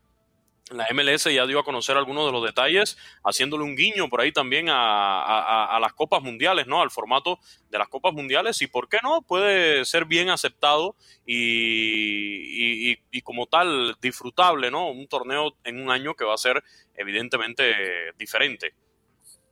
la 0.70 0.86
MLS 0.92 1.24
ya 1.24 1.46
dio 1.46 1.58
a 1.58 1.64
conocer 1.64 1.96
algunos 1.96 2.26
de 2.26 2.32
los 2.32 2.44
detalles, 2.44 2.96
haciéndole 3.24 3.64
un 3.64 3.76
guiño 3.76 4.08
por 4.08 4.20
ahí 4.20 4.32
también 4.32 4.66
a, 4.68 5.78
las 5.80 5.92
Copas 5.92 6.22
Mundiales, 6.22 6.66
¿no? 6.66 6.82
Al 6.82 6.90
formato 6.90 7.38
de 7.70 7.78
las 7.78 7.88
Copas 7.88 8.12
Mundiales 8.12 8.60
y, 8.62 8.66
¿por 8.66 8.88
qué 8.88 8.98
no? 9.02 9.22
Puede 9.22 9.84
ser 9.84 10.04
bien 10.04 10.30
aceptado 10.30 10.96
y, 11.24 12.98
y 13.10 13.22
como 13.22 13.46
tal 13.46 13.96
disfrutable, 14.00 14.70
¿no? 14.70 14.90
Un 14.90 15.08
torneo 15.08 15.56
en 15.64 15.80
un 15.80 15.90
año 15.90 16.14
que 16.14 16.24
va 16.24 16.34
a 16.34 16.38
ser 16.38 16.62
evidentemente 16.94 17.74
diferente. 18.16 18.74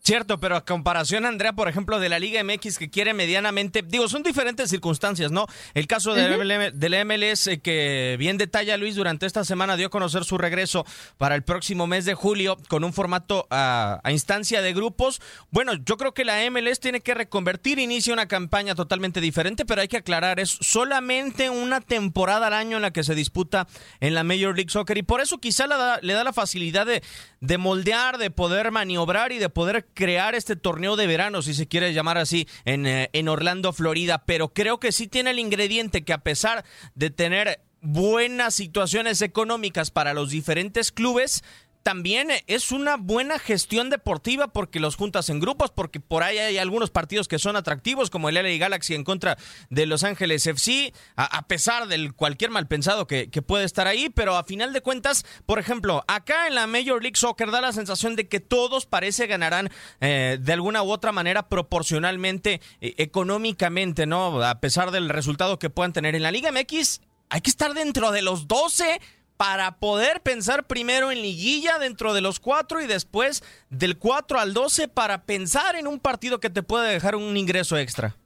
Cierto, 0.06 0.38
pero 0.38 0.54
a 0.54 0.64
comparación, 0.64 1.26
Andrea, 1.26 1.52
por 1.52 1.66
ejemplo, 1.66 1.98
de 1.98 2.08
la 2.08 2.20
Liga 2.20 2.40
MX 2.44 2.78
que 2.78 2.88
quiere 2.88 3.12
medianamente, 3.12 3.82
digo, 3.82 4.08
son 4.08 4.22
diferentes 4.22 4.70
circunstancias, 4.70 5.32
¿no? 5.32 5.46
El 5.74 5.88
caso 5.88 6.14
de 6.14 6.70
del 6.72 7.04
MLS 7.04 7.50
que 7.60 8.14
bien 8.16 8.38
detalla 8.38 8.76
Luis 8.76 8.94
durante 8.94 9.26
esta 9.26 9.44
semana 9.44 9.76
dio 9.76 9.88
a 9.88 9.90
conocer 9.90 10.24
su 10.24 10.38
regreso 10.38 10.86
para 11.18 11.34
el 11.34 11.42
próximo 11.42 11.88
mes 11.88 12.04
de 12.04 12.14
julio 12.14 12.56
con 12.68 12.84
un 12.84 12.92
formato 12.92 13.48
a, 13.50 14.00
instancia 14.08 14.62
de 14.62 14.72
grupos. 14.72 15.20
Bueno, 15.50 15.72
yo 15.74 15.96
creo 15.96 16.14
que 16.14 16.24
la 16.24 16.38
MLS 16.52 16.78
tiene 16.78 17.00
que 17.00 17.12
reconvertir, 17.12 17.80
inicia 17.80 18.12
una 18.12 18.28
campaña 18.28 18.76
totalmente 18.76 19.20
diferente, 19.20 19.64
pero 19.64 19.80
hay 19.80 19.88
que 19.88 19.96
aclarar, 19.96 20.38
es 20.38 20.56
solamente 20.60 21.50
una 21.50 21.80
temporada 21.80 22.46
al 22.46 22.54
año 22.54 22.76
en 22.76 22.82
la 22.82 22.92
que 22.92 23.02
se 23.02 23.16
disputa 23.16 23.66
en 23.98 24.14
la 24.14 24.22
Major 24.22 24.54
League 24.54 24.70
Soccer 24.70 24.98
y 24.98 25.02
por 25.02 25.20
eso 25.20 25.38
quizá 25.38 25.66
le 26.00 26.12
da 26.12 26.22
la 26.22 26.32
facilidad 26.32 26.86
de, 26.86 27.02
de 27.40 27.58
moldear, 27.58 28.18
de 28.18 28.30
poder 28.30 28.70
maniobrar 28.70 29.32
y 29.32 29.38
de 29.38 29.48
poder 29.48 29.84
crear 29.96 30.36
este 30.36 30.54
torneo 30.54 30.94
de 30.94 31.08
verano, 31.08 31.42
si 31.42 31.54
se 31.54 31.66
quiere 31.66 31.92
llamar 31.92 32.18
así, 32.18 32.46
en, 32.64 32.86
eh, 32.86 33.10
en 33.12 33.28
Orlando, 33.28 33.72
Florida. 33.72 34.22
Pero 34.24 34.50
creo 34.50 34.78
que 34.78 34.92
sí 34.92 35.08
tiene 35.08 35.30
el 35.30 35.40
ingrediente 35.40 36.04
que 36.04 36.12
a 36.12 36.18
pesar 36.18 36.64
de 36.94 37.10
tener 37.10 37.60
buenas 37.80 38.54
situaciones 38.54 39.22
económicas 39.22 39.90
para 39.90 40.14
los 40.14 40.30
diferentes 40.30 40.92
clubes, 40.92 41.42
también 41.86 42.32
es 42.48 42.72
una 42.72 42.96
buena 42.96 43.38
gestión 43.38 43.90
deportiva 43.90 44.48
porque 44.48 44.80
los 44.80 44.96
juntas 44.96 45.30
en 45.30 45.38
grupos, 45.38 45.70
porque 45.70 46.00
por 46.00 46.24
ahí 46.24 46.36
hay 46.36 46.58
algunos 46.58 46.90
partidos 46.90 47.28
que 47.28 47.38
son 47.38 47.54
atractivos, 47.54 48.10
como 48.10 48.28
el 48.28 48.34
LA 48.34 48.56
Galaxy 48.58 48.96
en 48.96 49.04
contra 49.04 49.38
de 49.70 49.86
Los 49.86 50.02
Ángeles 50.02 50.44
FC, 50.48 50.92
a, 51.14 51.46
pesar 51.46 51.86
del 51.86 52.12
cualquier 52.12 52.50
mal 52.50 52.66
pensado 52.66 53.06
que, 53.06 53.28
puede 53.46 53.64
estar 53.64 53.86
ahí, 53.86 54.10
pero 54.10 54.36
a 54.36 54.42
final 54.42 54.72
de 54.72 54.80
cuentas, 54.80 55.24
por 55.46 55.60
ejemplo, 55.60 56.02
acá 56.08 56.48
en 56.48 56.56
la 56.56 56.66
Major 56.66 57.00
League 57.00 57.14
Soccer 57.14 57.52
da 57.52 57.60
la 57.60 57.72
sensación 57.72 58.16
de 58.16 58.26
que 58.26 58.40
todos 58.40 58.84
parece 58.84 59.28
ganarán 59.28 59.70
eh, 60.00 60.38
de 60.40 60.52
alguna 60.52 60.82
u 60.82 60.90
otra 60.90 61.12
manera 61.12 61.48
proporcionalmente, 61.48 62.60
eh, 62.80 62.94
económicamente, 62.98 64.06
¿no? 64.06 64.42
A 64.42 64.58
pesar 64.58 64.90
del 64.90 65.08
resultado 65.08 65.60
que 65.60 65.70
puedan 65.70 65.92
tener 65.92 66.16
en 66.16 66.24
la 66.24 66.32
Liga 66.32 66.50
MX. 66.50 67.00
Hay 67.28 67.42
que 67.42 67.50
estar 67.50 67.74
dentro 67.74 68.10
de 68.10 68.22
los 68.22 68.48
12 68.48 69.00
para 69.36 69.78
poder 69.78 70.22
pensar 70.22 70.66
primero 70.66 71.10
en 71.10 71.20
liguilla 71.20 71.78
dentro 71.78 72.14
de 72.14 72.20
los 72.20 72.40
cuatro 72.40 72.80
y 72.80 72.86
después 72.86 73.42
del 73.70 73.98
4 73.98 74.38
al 74.38 74.54
12 74.54 74.88
para 74.88 75.24
pensar 75.24 75.76
en 75.76 75.86
un 75.86 76.00
partido 76.00 76.40
que 76.40 76.50
te 76.50 76.62
puede 76.62 76.92
dejar 76.92 77.16
un 77.16 77.36
ingreso 77.36 77.76
extra. 77.76 78.16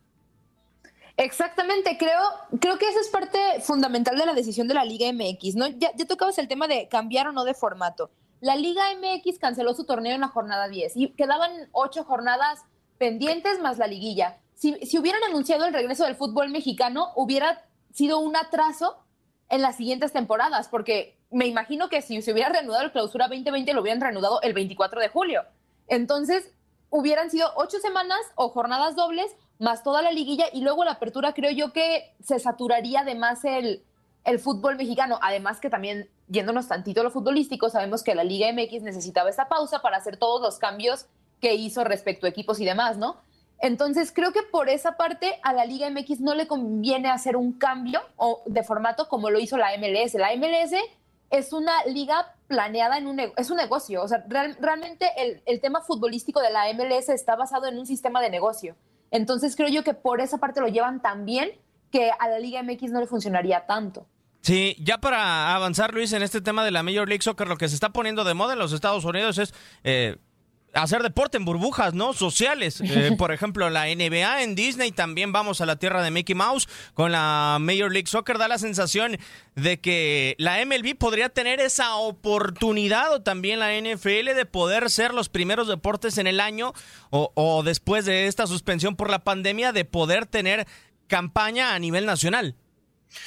Exactamente, 1.17 1.99
creo, 1.99 2.23
creo 2.61 2.79
que 2.79 2.89
esa 2.89 3.01
es 3.01 3.09
parte 3.09 3.39
fundamental 3.61 4.17
de 4.17 4.25
la 4.25 4.33
decisión 4.33 4.69
de 4.69 4.75
la 4.75 4.85
Liga 4.85 5.13
MX, 5.13 5.55
¿no? 5.55 5.67
Ya, 5.67 5.91
ya 5.95 6.07
tocabas 6.07 6.39
el 6.39 6.49
tema 6.49 6.67
de 6.67 6.89
cambiar 6.89 7.29
o 7.29 7.33
no 7.33 7.45
de 7.45 7.53
formato. 7.53 8.11
La 8.41 8.57
Liga 8.57 8.85
MX 8.95 9.39
canceló 9.39 9.75
su 9.75 9.85
torneo 9.85 10.15
en 10.15 10.23
la 10.23 10.29
jornada 10.29 10.69
10 10.69 10.97
y 10.97 11.11
quedaban 11.11 11.51
ocho 11.73 12.05
jornadas 12.05 12.61
pendientes 12.97 13.61
más 13.61 13.77
la 13.77 13.87
liguilla. 13.87 14.39
Si, 14.55 14.75
si 14.87 14.99
hubieran 14.99 15.23
anunciado 15.25 15.67
el 15.67 15.75
regreso 15.75 16.05
del 16.05 16.17
fútbol 16.17 16.49
mexicano, 16.49 17.13
hubiera 17.17 17.67
sido 17.93 18.19
un 18.21 18.37
atraso 18.37 18.97
en 19.51 19.63
las 19.63 19.77
siguientes 19.77 20.13
temporadas, 20.13 20.69
porque 20.69 21.19
me 21.31 21.47
imagino 21.47 21.89
que 21.89 22.03
si 22.03 22.23
se 22.23 22.33
hubiera 22.33 22.49
reanudado 22.49 22.85
el 22.85 22.93
clausura 22.93 23.27
2020, 23.29 23.73
lo 23.75 23.83
hubieran 23.83 24.01
reanudado 24.01 24.41
el 24.43 24.55
24 24.55 25.01
de 25.01 25.09
julio. 25.09 25.43
Entonces, 25.89 26.51
hubieran 26.89 27.31
sido 27.31 27.51
ocho 27.57 27.79
semanas 27.79 28.21
o 28.37 28.49
jornadas 28.49 28.95
dobles, 28.95 29.33
más 29.59 29.83
toda 29.83 30.03
la 30.03 30.13
liguilla, 30.13 30.47
y 30.53 30.63
luego 30.63 30.85
la 30.85 30.93
apertura, 30.93 31.35
creo 31.35 31.51
yo 31.51 31.73
que 31.73 32.15
se 32.23 32.39
saturaría 32.39 33.05
de 33.05 33.17
más 33.17 33.45
el, 33.45 33.83
el 34.25 34.39
fútbol 34.39 34.77
mexicano. 34.77 35.19
Además 35.21 35.61
que 35.61 35.69
también, 35.69 36.09
yéndonos 36.29 36.69
tantito 36.69 37.01
a 37.01 37.05
lo 37.05 37.11
futbolístico, 37.11 37.69
sabemos 37.71 38.05
que 38.05 38.15
la 38.15 38.25
Liga 38.25 38.53
MX 38.53 38.83
necesitaba 38.83 39.31
esta 39.31 39.49
pausa 39.49 39.83
para 39.83 39.97
hacer 39.97 40.17
todos 40.17 40.41
los 40.41 40.59
cambios 40.59 41.07
que 41.41 41.55
hizo 41.55 41.83
respecto 41.83 42.27
a 42.27 42.31
equipos 42.31 42.61
y 42.61 42.65
demás, 42.65 42.99
¿no? 42.99 43.17
Entonces, 43.61 44.11
creo 44.13 44.33
que 44.33 44.43
por 44.43 44.69
esa 44.71 44.97
parte 44.97 45.39
a 45.43 45.53
la 45.53 45.67
Liga 45.67 45.89
MX 45.91 46.21
no 46.21 46.35
le 46.35 46.47
conviene 46.47 47.11
hacer 47.11 47.37
un 47.37 47.53
cambio 47.53 48.01
o 48.17 48.43
de 48.47 48.63
formato 48.63 49.09
como 49.09 49.29
lo 49.29 49.39
hizo 49.39 49.59
la 49.59 49.77
MLS. 49.77 50.15
La 50.15 50.35
MLS 50.35 50.73
es 51.31 51.53
una 51.53 51.85
liga 51.85 52.35
planeada 52.49 52.99
en 52.99 53.07
un 53.07 53.21
es 53.21 53.51
un 53.51 53.59
negocio. 53.59 54.03
O 54.03 54.09
sea, 54.09 54.25
realmente 54.29 55.07
el, 55.47 55.61
tema 55.61 55.83
futbolístico 55.83 56.41
de 56.41 56.51
la 56.51 56.73
MLS 56.73 57.11
está 57.11 57.37
basado 57.37 57.67
en 57.67 57.79
un 57.79 57.87
sistema 57.87 58.23
de 58.23 58.31
negocio. 58.31 58.77
Entonces, 59.11 59.57
creo 59.57 59.69
yo 59.69 59.85
que 59.85 59.95
por 59.95 60.21
esa 60.21 60.39
parte 60.39 60.61
lo 60.61 60.69
llevan 60.69 61.03
tan 61.03 61.27
bien 61.27 61.51
que 61.91 62.11
a 62.19 62.29
la 62.29 62.39
Liga 62.39 62.63
MX 62.63 62.93
no 62.93 63.01
le 63.01 63.07
funcionaría 63.07 63.67
tanto. 63.67 64.07
Sí, 64.41 64.75
ya 64.81 64.99
para 64.99 65.55
avanzar, 65.55 65.93
Luis, 65.93 66.13
en 66.15 66.23
este 66.23 66.41
tema 66.41 66.65
de 66.65 66.71
la 66.71 66.83
Major 66.83 67.07
League 67.07 67.23
Soccer, 67.23 67.47
lo 67.47 67.59
que 67.59 67.69
se 67.69 67.75
está 67.75 67.91
poniendo 67.91 68.25
de 68.25 68.33
moda 68.33 68.55
en 68.55 68.59
los 68.59 68.73
Estados 68.73 69.05
Unidos 69.05 69.37
es 69.39 69.53
eh, 69.85 70.17
hacer 70.75 71.03
deporte 71.03 71.37
en 71.37 71.45
burbujas, 71.45 71.95
¿no? 71.95 72.13
Sociales. 72.13 72.83
Eh, 72.91 73.15
por 73.17 73.33
ejemplo, 73.33 73.71
la 73.71 73.87
NBA 73.87 74.43
en 74.43 74.57
Disney, 74.57 74.91
también 74.91 75.33
vamos 75.33 75.61
a 75.61 75.67
la 75.67 75.77
tierra 75.77 76.03
de 76.03 76.11
Mickey 76.11 76.35
Mouse 76.35 76.69
con 76.93 77.13
la 77.13 77.59
Major 77.61 77.91
League 77.91 78.09
Soccer. 78.09 78.37
Da 78.37 78.49
la 78.49 78.59
sensación 78.59 79.17
de 79.55 79.81
que 79.81 80.35
la 80.39 80.63
MLB 80.65 80.97
podría 80.97 81.29
tener 81.29 81.61
esa 81.61 81.95
oportunidad 81.95 83.13
o 83.15 83.23
también 83.23 83.61
la 83.61 83.73
NFL 83.79 84.35
de 84.35 84.45
poder 84.45 84.91
ser 84.91 85.15
los 85.15 85.29
primeros 85.29 85.69
deportes 85.69 86.19
en 86.19 86.27
el 86.27 86.41
año 86.41 86.73
o, 87.11 87.31
o 87.35 87.63
después 87.63 88.05
de 88.05 88.27
esta 88.27 88.49
suspensión 88.49 88.97
por 88.97 89.09
la 89.09 89.21
pandemia 89.21 89.73
de 89.73 89.85
poder 89.85 90.27
tener 90.27 90.67
campaña 91.07 91.75
a 91.75 91.79
nivel 91.79 92.07
nacional. 92.07 92.57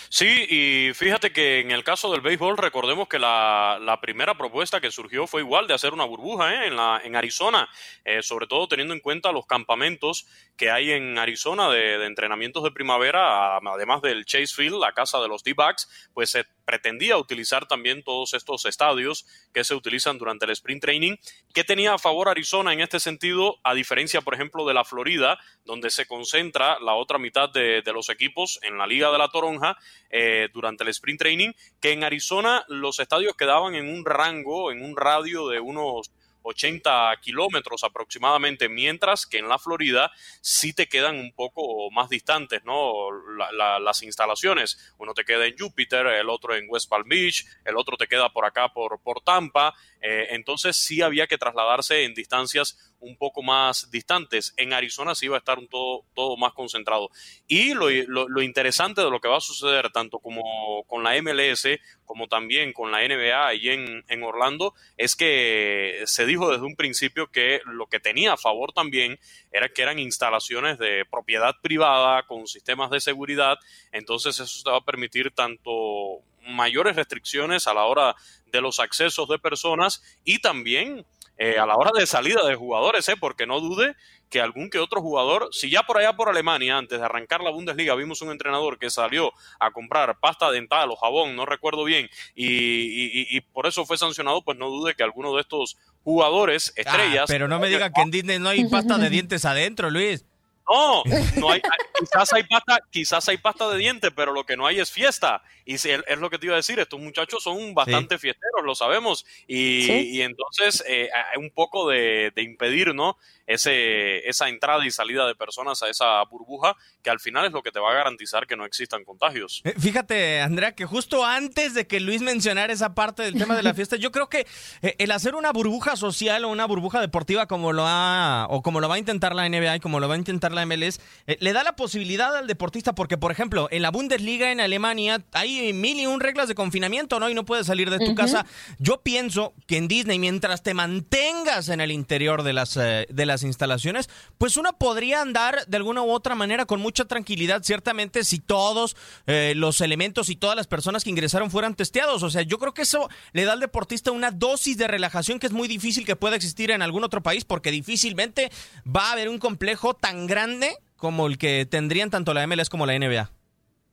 Sí, 0.09 0.45
y 0.49 0.93
fíjate 0.93 1.31
que 1.31 1.59
en 1.59 1.71
el 1.71 1.83
caso 1.83 2.11
del 2.11 2.21
béisbol, 2.21 2.57
recordemos 2.57 3.07
que 3.07 3.19
la, 3.19 3.79
la 3.81 3.99
primera 3.99 4.37
propuesta 4.37 4.79
que 4.79 4.91
surgió 4.91 5.27
fue 5.27 5.41
igual 5.41 5.67
de 5.67 5.73
hacer 5.73 5.93
una 5.93 6.05
burbuja 6.05 6.53
¿eh? 6.53 6.67
en, 6.67 6.75
la, 6.75 7.01
en 7.03 7.15
Arizona, 7.15 7.67
eh, 8.05 8.23
sobre 8.23 8.47
todo 8.47 8.67
teniendo 8.67 8.93
en 8.93 8.99
cuenta 8.99 9.31
los 9.31 9.45
campamentos 9.45 10.25
que 10.55 10.71
hay 10.71 10.91
en 10.91 11.17
Arizona 11.17 11.69
de, 11.69 12.05
entrenamientos 12.05 12.63
de 12.63 12.71
primavera, 12.71 13.57
además 13.57 14.01
del 14.01 14.25
Chase 14.25 14.53
Field, 14.55 14.79
la 14.79 14.93
casa 14.93 15.19
de 15.19 15.27
los 15.27 15.43
D-Backs, 15.43 16.09
pues 16.13 16.29
se 16.29 16.45
pretendía 16.65 17.17
utilizar 17.17 17.67
también 17.67 18.03
todos 18.03 18.33
estos 18.33 18.65
estadios 18.65 19.25
que 19.53 19.63
se 19.63 19.75
utilizan 19.75 20.17
durante 20.17 20.45
el 20.45 20.51
sprint 20.51 20.81
training. 20.81 21.15
¿Qué 21.53 21.63
tenía 21.63 21.93
a 21.93 21.97
favor 21.97 22.29
Arizona 22.29 22.73
en 22.73 22.81
este 22.81 22.99
sentido, 22.99 23.59
a 23.63 23.73
diferencia, 23.73 24.21
por 24.21 24.33
ejemplo, 24.33 24.65
de 24.65 24.73
la 24.73 24.83
Florida, 24.83 25.37
donde 25.65 25.89
se 25.89 26.05
concentra 26.05 26.79
la 26.79 26.95
otra 26.95 27.17
mitad 27.17 27.49
de, 27.49 27.83
los 27.93 28.09
equipos 28.09 28.59
en 28.63 28.77
la 28.77 28.87
Liga 28.87 29.11
de 29.11 29.17
la 29.17 29.29
Toronja 29.29 29.77
eh, 30.09 30.49
durante 30.53 30.83
el 30.83 30.89
sprint 30.89 31.19
training? 31.19 31.51
Que 31.79 31.91
en 31.91 32.03
Arizona 32.03 32.65
los 32.67 32.99
estadios 32.99 33.35
quedaban 33.35 33.75
en 33.75 33.89
un 33.89 34.05
rango, 34.05 34.71
en 34.71 34.83
un 34.83 34.97
radio 34.97 35.47
de 35.47 35.59
unos 35.59 36.11
80 36.43 37.15
kilómetros 37.21 37.83
aproximadamente, 37.83 38.69
mientras 38.69 39.25
que 39.25 39.39
en 39.39 39.49
la 39.49 39.59
Florida 39.59 40.11
sí 40.41 40.73
te 40.73 40.87
quedan 40.87 41.17
un 41.17 41.33
poco 41.33 41.89
más 41.91 42.09
distantes, 42.09 42.63
¿no? 42.63 43.09
las 43.51 44.03
instalaciones. 44.03 44.93
Uno 44.97 45.13
te 45.13 45.25
queda 45.25 45.45
en 45.45 45.57
Júpiter, 45.57 46.05
el 46.07 46.29
otro 46.29 46.55
en 46.55 46.65
West 46.69 46.89
Palm 46.89 47.07
Beach, 47.07 47.45
el 47.65 47.77
otro 47.77 47.97
te 47.97 48.07
queda 48.07 48.29
por 48.29 48.45
acá 48.45 48.69
por, 48.69 48.99
por 49.01 49.21
Tampa. 49.21 49.73
Eh, 50.05 50.27
entonces 50.31 50.75
sí 50.75 51.01
había 51.01 51.27
que 51.27 51.37
trasladarse 51.37 52.03
en 52.03 52.13
distancias 52.13 52.93
un 52.99 53.15
poco 53.15 53.41
más 53.41 53.89
distantes. 53.89 54.53
En 54.57 54.73
Arizona 54.73 55.15
sí 55.15 55.27
iba 55.27 55.37
a 55.37 55.39
estar 55.39 55.57
un 55.57 55.69
todo, 55.69 56.03
todo 56.13 56.35
más 56.35 56.53
concentrado. 56.53 57.09
Y 57.47 57.73
lo, 57.73 57.89
lo, 57.89 58.41
interesante 58.41 59.01
de 59.01 59.09
lo 59.09 59.21
que 59.21 59.29
va 59.29 59.37
a 59.37 59.41
suceder 59.41 59.91
tanto 59.91 60.19
como 60.19 60.83
con 60.87 61.03
la 61.03 61.21
MLS 61.21 61.67
como 62.05 62.27
también 62.27 62.73
con 62.73 62.91
la 62.91 62.99
NBA 62.99 63.55
y 63.55 63.69
en, 63.69 64.03
en 64.09 64.23
Orlando 64.23 64.73
es 64.97 65.15
que 65.15 66.03
se 66.05 66.25
dijo 66.25 66.51
desde 66.51 66.65
un 66.65 66.75
principio 66.75 67.31
que 67.31 67.61
lo 67.65 67.87
que 67.87 68.01
tenía 68.01 68.33
a 68.33 68.37
favor 68.37 68.73
también 68.73 69.19
era 69.51 69.69
que 69.69 69.81
eran 69.81 69.99
instalaciones 69.99 70.77
de 70.77 71.05
propiedad 71.09 71.55
privada 71.61 72.23
con 72.23 72.45
sistemas 72.47 72.91
de 72.91 72.99
seguridad. 72.99 73.57
Entonces 73.93 74.39
eso 74.39 74.63
te 74.63 74.69
va 74.69 74.77
a 74.77 74.85
permitir 74.85 75.31
tanto 75.31 76.21
mayores 76.47 76.95
restricciones 76.95 77.67
a 77.67 77.73
la 77.73 77.85
hora 77.85 78.15
de 78.45 78.61
los 78.61 78.79
accesos 78.79 79.27
de 79.27 79.39
personas 79.39 80.03
y 80.23 80.39
también 80.39 81.05
eh, 81.37 81.57
a 81.57 81.65
la 81.65 81.75
hora 81.75 81.91
de 81.97 82.05
salida 82.05 82.45
de 82.45 82.55
jugadores, 82.55 83.09
¿eh? 83.09 83.15
porque 83.19 83.47
no 83.47 83.59
dude 83.59 83.95
que 84.29 84.39
algún 84.39 84.69
que 84.69 84.79
otro 84.79 85.01
jugador, 85.01 85.49
si 85.51 85.69
ya 85.69 85.83
por 85.83 85.97
allá 85.97 86.13
por 86.13 86.29
Alemania, 86.29 86.77
antes 86.77 86.99
de 86.99 87.05
arrancar 87.05 87.41
la 87.41 87.49
Bundesliga, 87.49 87.95
vimos 87.95 88.21
un 88.21 88.31
entrenador 88.31 88.77
que 88.77 88.89
salió 88.89 89.31
a 89.59 89.71
comprar 89.71 90.19
pasta 90.19 90.51
dental 90.51 90.89
o 90.91 90.95
jabón, 90.95 91.35
no 91.35 91.45
recuerdo 91.45 91.83
bien, 91.83 92.09
y, 92.35 93.41
por 93.51 93.67
eso 93.67 93.85
fue 93.85 93.97
sancionado, 93.97 94.43
pues 94.43 94.57
no 94.57 94.69
dude 94.69 94.95
que 94.95 95.03
alguno 95.03 95.33
de 95.35 95.41
estos 95.41 95.77
jugadores, 96.03 96.73
ah, 96.77 96.81
estrellas... 96.81 97.25
pero 97.27 97.47
no 97.47 97.59
me 97.59 97.69
diga 97.69 97.91
que 97.91 98.01
en 98.01 98.11
Disney 98.11 98.39
no 98.39 98.49
hay 98.49 98.65
pasta 98.69 98.97
de 98.97 99.09
dientes 99.09 99.45
adentro, 99.45 99.89
Luis. 99.89 100.25
No, 100.69 101.03
no 101.37 101.51
hay, 101.51 101.61
quizás 101.99 102.31
hay 102.33 102.43
pasta, 102.43 102.79
quizás 102.89 103.27
hay 103.29 103.37
pasta 103.37 103.69
de 103.69 103.77
dientes, 103.77 104.11
pero 104.15 104.33
lo 104.33 104.45
que 104.45 104.55
no 104.55 104.65
hay 104.65 104.79
es 104.79 104.91
fiesta. 104.91 105.43
Y 105.65 105.75
es 105.75 106.17
lo 106.17 106.29
que 106.29 106.39
te 106.39 106.45
iba 106.45 106.55
a 106.55 106.57
decir, 106.57 106.79
estos 106.79 106.99
muchachos 106.99 107.43
son 107.43 107.73
bastante 107.73 108.17
fiesteros, 108.17 108.63
lo 108.63 108.75
sabemos. 108.75 109.25
Y, 109.47 110.21
entonces 110.21 110.83
eh, 110.87 111.09
hay 111.13 111.39
un 111.39 111.49
poco 111.51 111.89
de, 111.89 112.31
de, 112.35 112.43
impedir, 112.43 112.93
¿no? 112.93 113.17
Ese, 113.45 114.27
esa 114.29 114.47
entrada 114.47 114.85
y 114.85 114.91
salida 114.91 115.27
de 115.27 115.35
personas 115.35 115.83
a 115.83 115.89
esa 115.89 116.23
burbuja, 116.23 116.75
que 117.01 117.09
al 117.09 117.19
final 117.19 117.45
es 117.45 117.51
lo 117.51 117.61
que 117.61 117.71
te 117.71 117.79
va 117.79 117.91
a 117.91 117.93
garantizar 117.93 118.47
que 118.47 118.55
no 118.55 118.65
existan 118.65 119.03
contagios. 119.03 119.61
Eh, 119.63 119.73
fíjate, 119.77 120.41
Andrea, 120.41 120.73
que 120.73 120.85
justo 120.85 121.25
antes 121.25 121.73
de 121.73 121.87
que 121.87 121.99
Luis 121.99 122.21
mencionara 122.21 122.71
esa 122.71 122.95
parte 122.95 123.23
del 123.23 123.37
tema 123.37 123.55
de 123.55 123.63
la 123.63 123.73
fiesta, 123.75 123.95
yo 123.95 124.11
creo 124.11 124.29
que 124.29 124.47
eh, 124.81 124.95
el 124.97 125.11
hacer 125.11 125.35
una 125.35 125.51
burbuja 125.51 125.95
social 125.95 126.45
o 126.45 126.49
una 126.49 126.65
burbuja 126.65 127.01
deportiva 127.01 127.47
como 127.47 127.73
lo 127.73 127.83
ha, 127.85 128.47
o 128.49 128.61
como 128.61 128.79
lo 128.79 128.89
va 128.89 128.95
a 128.95 128.99
intentar 128.99 129.35
la 129.35 129.47
NBA 129.47 129.77
y 129.77 129.79
como 129.79 129.99
lo 129.99 130.07
va 130.07 130.15
a 130.15 130.17
intentar 130.17 130.51
la 130.51 130.65
MLS, 130.65 130.99
eh, 131.27 131.37
le 131.39 131.53
da 131.53 131.63
la 131.63 131.75
posibilidad 131.75 132.35
al 132.35 132.47
deportista, 132.47 132.95
porque 132.95 133.17
por 133.17 133.31
ejemplo, 133.31 133.67
en 133.71 133.81
la 133.81 133.91
Bundesliga 133.91 134.51
en 134.51 134.61
Alemania 134.61 135.23
hay 135.33 135.73
mil 135.73 135.99
y 135.99 136.05
un 136.05 136.19
reglas 136.19 136.47
de 136.47 136.55
confinamiento, 136.55 137.19
¿no? 137.19 137.29
Y 137.29 137.33
no 137.33 137.45
puedes 137.45 137.67
salir 137.67 137.89
de 137.89 137.99
tu 137.99 138.15
casa. 138.15 138.45
Yo 138.79 139.01
pienso 139.01 139.53
que 139.67 139.77
en 139.77 139.87
Disney, 139.87 140.19
mientras 140.19 140.63
te 140.63 140.73
mantengas 140.73 141.69
en 141.69 141.81
el 141.81 141.91
interior 141.91 142.43
de 142.43 142.53
las, 142.53 142.75
de 142.75 143.25
las 143.25 143.32
las 143.33 143.43
instalaciones, 143.43 144.09
pues 144.37 144.57
uno 144.57 144.77
podría 144.77 145.21
andar 145.21 145.65
de 145.67 145.77
alguna 145.77 146.01
u 146.01 146.11
otra 146.11 146.35
manera 146.35 146.65
con 146.65 146.79
mucha 146.79 147.05
tranquilidad, 147.05 147.63
ciertamente 147.63 148.23
si 148.23 148.39
todos 148.39 148.95
eh, 149.27 149.53
los 149.55 149.81
elementos 149.81 150.29
y 150.29 150.35
todas 150.35 150.55
las 150.55 150.67
personas 150.67 151.03
que 151.03 151.09
ingresaron 151.09 151.51
fueran 151.51 151.75
testeados. 151.75 152.23
O 152.23 152.29
sea, 152.29 152.43
yo 152.43 152.59
creo 152.59 152.73
que 152.73 152.83
eso 152.83 153.09
le 153.33 153.45
da 153.45 153.53
al 153.53 153.59
deportista 153.59 154.11
una 154.11 154.31
dosis 154.31 154.77
de 154.77 154.87
relajación 154.87 155.39
que 155.39 155.47
es 155.47 155.53
muy 155.53 155.67
difícil 155.67 156.05
que 156.05 156.15
pueda 156.15 156.35
existir 156.35 156.71
en 156.71 156.81
algún 156.81 157.03
otro 157.03 157.23
país 157.23 157.45
porque 157.45 157.71
difícilmente 157.71 158.51
va 158.85 159.09
a 159.09 159.11
haber 159.13 159.29
un 159.29 159.39
complejo 159.39 159.93
tan 159.93 160.27
grande 160.27 160.77
como 160.95 161.27
el 161.27 161.37
que 161.37 161.65
tendrían 161.65 162.09
tanto 162.09 162.33
la 162.33 162.47
MLS 162.47 162.69
como 162.69 162.85
la 162.85 162.97
NBA. 162.97 163.29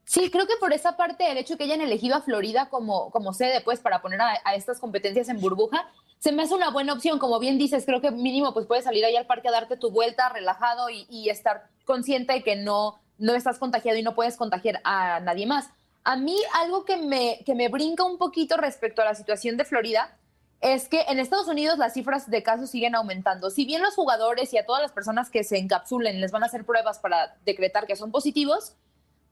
Sí, 0.05 0.29
creo 0.29 0.47
que 0.47 0.55
por 0.59 0.73
esa 0.73 0.97
parte 0.97 1.29
el 1.31 1.37
hecho 1.37 1.57
que 1.57 1.63
hayan 1.63 1.81
elegido 1.81 2.15
a 2.15 2.21
Florida 2.21 2.69
como, 2.69 3.11
como 3.11 3.33
sede, 3.33 3.61
pues, 3.61 3.79
para 3.79 4.01
poner 4.01 4.21
a, 4.21 4.33
a, 4.43 4.55
estas 4.55 4.79
competencias 4.79 5.29
en 5.29 5.39
burbuja, 5.39 5.87
se 6.21 6.31
me 6.31 6.43
hace 6.43 6.53
una 6.53 6.69
buena 6.69 6.93
opción. 6.93 7.17
Como 7.17 7.39
bien 7.39 7.57
dices, 7.57 7.85
creo 7.85 7.99
que 7.99 8.11
mínimo 8.11 8.53
pues 8.53 8.67
puedes 8.67 8.83
salir 8.83 9.03
ahí 9.03 9.15
al 9.15 9.25
parque 9.25 9.47
a 9.47 9.51
darte 9.51 9.75
tu 9.75 9.89
vuelta 9.89 10.29
relajado 10.29 10.87
y, 10.89 11.29
estar 11.29 11.69
consciente 11.85 12.33
de 12.33 12.43
que 12.43 12.55
no, 12.55 13.01
no 13.17 13.33
estás 13.33 13.57
contagiado 13.57 13.97
y 13.97 14.03
no 14.03 14.13
puedes 14.15 14.37
contagiar 14.37 14.81
a 14.83 15.19
nadie 15.19 15.47
más. 15.47 15.69
A 16.03 16.15
mí 16.15 16.37
algo 16.53 16.85
que 16.85 16.97
me, 16.97 17.39
que 17.45 17.55
me 17.55 17.69
brinca 17.69 18.03
un 18.03 18.17
poquito 18.17 18.57
respecto 18.57 19.01
a 19.01 19.05
la 19.05 19.15
situación 19.15 19.57
de 19.57 19.65
Florida 19.65 20.17
es 20.61 20.87
que 20.87 21.01
en 21.07 21.19
Estados 21.19 21.47
Unidos 21.47 21.79
las 21.79 21.93
cifras 21.93 22.29
de 22.29 22.43
casos 22.43 22.69
siguen 22.69 22.93
aumentando. 22.93 23.49
Si 23.49 23.65
bien 23.65 23.81
los 23.81 23.95
jugadores 23.95 24.53
y 24.53 24.59
a 24.59 24.65
todas 24.65 24.81
las 24.81 24.91
personas 24.91 25.31
que 25.31 25.43
se 25.43 25.57
encapsulen 25.57 26.21
les 26.21 26.31
van 26.31 26.43
a 26.43 26.45
hacer 26.45 26.65
pruebas 26.65 26.99
para 26.99 27.35
decretar 27.45 27.87
que 27.87 27.95
son 27.95 28.11
positivos, 28.11 28.75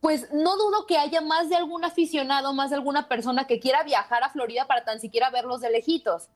pues 0.01 0.31
no 0.31 0.55
dudo 0.57 0.85
que 0.85 0.97
haya 0.97 1.21
más 1.21 1.49
de 1.49 1.55
algún 1.55 1.83
aficionado, 1.83 2.53
más 2.53 2.69
de 2.69 2.77
alguna 2.77 3.07
persona 3.07 3.47
que 3.47 3.59
quiera 3.59 3.83
viajar 3.83 4.23
a 4.23 4.29
Florida 4.29 4.65
para 4.65 4.85
tan 4.85 4.99
siquiera 4.99 5.29
verlos 5.29 5.61
de 5.61 5.71
lejitos. 5.71 6.29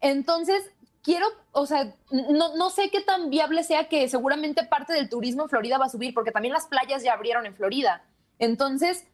Entonces, 0.00 0.70
quiero, 1.02 1.26
o 1.52 1.66
sea, 1.66 1.94
no, 2.10 2.56
no, 2.56 2.70
sé 2.70 2.90
qué 2.90 3.00
tan 3.00 3.30
viable 3.30 3.62
sea 3.62 3.88
que 3.88 4.08
seguramente 4.08 4.64
parte 4.64 4.92
del 4.92 5.08
turismo 5.08 5.44
en 5.44 5.48
Florida 5.48 5.78
va 5.78 5.86
a 5.86 5.90
subir, 5.90 6.12
porque 6.12 6.32
también 6.32 6.52
las 6.52 6.66
playas 6.66 7.02
ya 7.04 7.12
abrieron 7.12 7.46
en 7.46 7.54
Florida. 7.54 8.02
Entonces, 8.40 9.06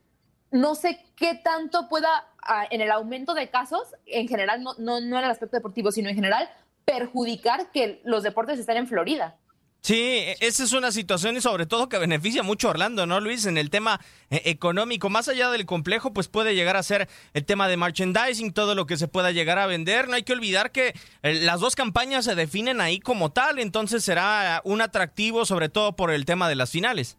no 0.51 0.75
sé 0.75 1.05
qué 1.17 1.35
tanto 1.35 1.89
pueda, 1.89 2.29
ah, 2.43 2.65
en 2.71 2.81
el 2.81 2.91
aumento 2.91 3.35
de 3.35 3.51
casos, 3.51 3.95
en 4.07 4.27
general, 4.27 4.63
no, 4.63 4.73
no, 4.79 5.01
no 5.01 5.19
en 5.19 5.25
el 5.25 5.31
aspecto 5.31 5.59
deportivo, 5.59 5.93
sino 5.93 6.09
en 6.09 6.15
general, 6.15 6.49
perjudicar 6.87 7.71
que 7.71 8.01
los 8.05 8.23
deportes 8.23 8.59
estén 8.59 8.79
en 8.79 8.89
Florida. 8.89 9.37
Sí, 9.85 9.97
e, 9.97 10.37
esa 10.41 10.63
es 10.63 10.73
una 10.73 10.93
situación 10.93 11.37
y 11.37 11.41
sobre 11.41 11.67
todo 11.67 11.89
que 11.89 11.99
beneficia 11.99 12.45
mucho 12.45 12.69
a 12.69 12.71
Orlando, 12.71 13.05
¿no, 13.05 13.19
Luis? 13.19 13.47
En 13.47 13.59
el 13.59 13.69
tema 13.69 14.01
eh, 14.31 14.43
económico, 14.45 15.11
más 15.11 15.29
allá 15.29 15.51
del 15.51 15.67
complejo, 15.67 16.13
pues 16.13 16.29
puede 16.29 16.55
llegar 16.55 16.77
a 16.77 16.85
ser 16.85 17.09
el 17.35 17.45
tema 17.45 17.67
de 17.67 17.77
merchandising, 17.77 18.53
todo 18.53 18.77
lo 18.77 18.87
que 18.87 18.97
se 18.97 19.09
pueda 19.09 19.33
llegar 19.33 19.59
a 19.59 19.67
vender. 19.67 20.09
No 20.09 20.15
hay 20.15 20.23
que 20.23 20.35
olvidar 20.35 20.71
que 20.71 20.95
eh, 21.23 21.35
las 21.35 21.59
dos 21.59 21.75
campañas 21.75 22.25
se 22.25 22.37
definen 22.37 22.81
ahí 22.81 23.01
como 23.01 23.33
tal, 23.33 23.59
entonces 23.59 24.05
será 24.05 24.63
un 24.65 24.81
atractivo 24.83 25.45
sobre 25.47 25.69
todo 25.69 25.97
por 25.97 26.13
el 26.13 26.27
tema 26.27 26.49
de 26.49 26.55
las 26.55 26.71
finales. 26.71 27.19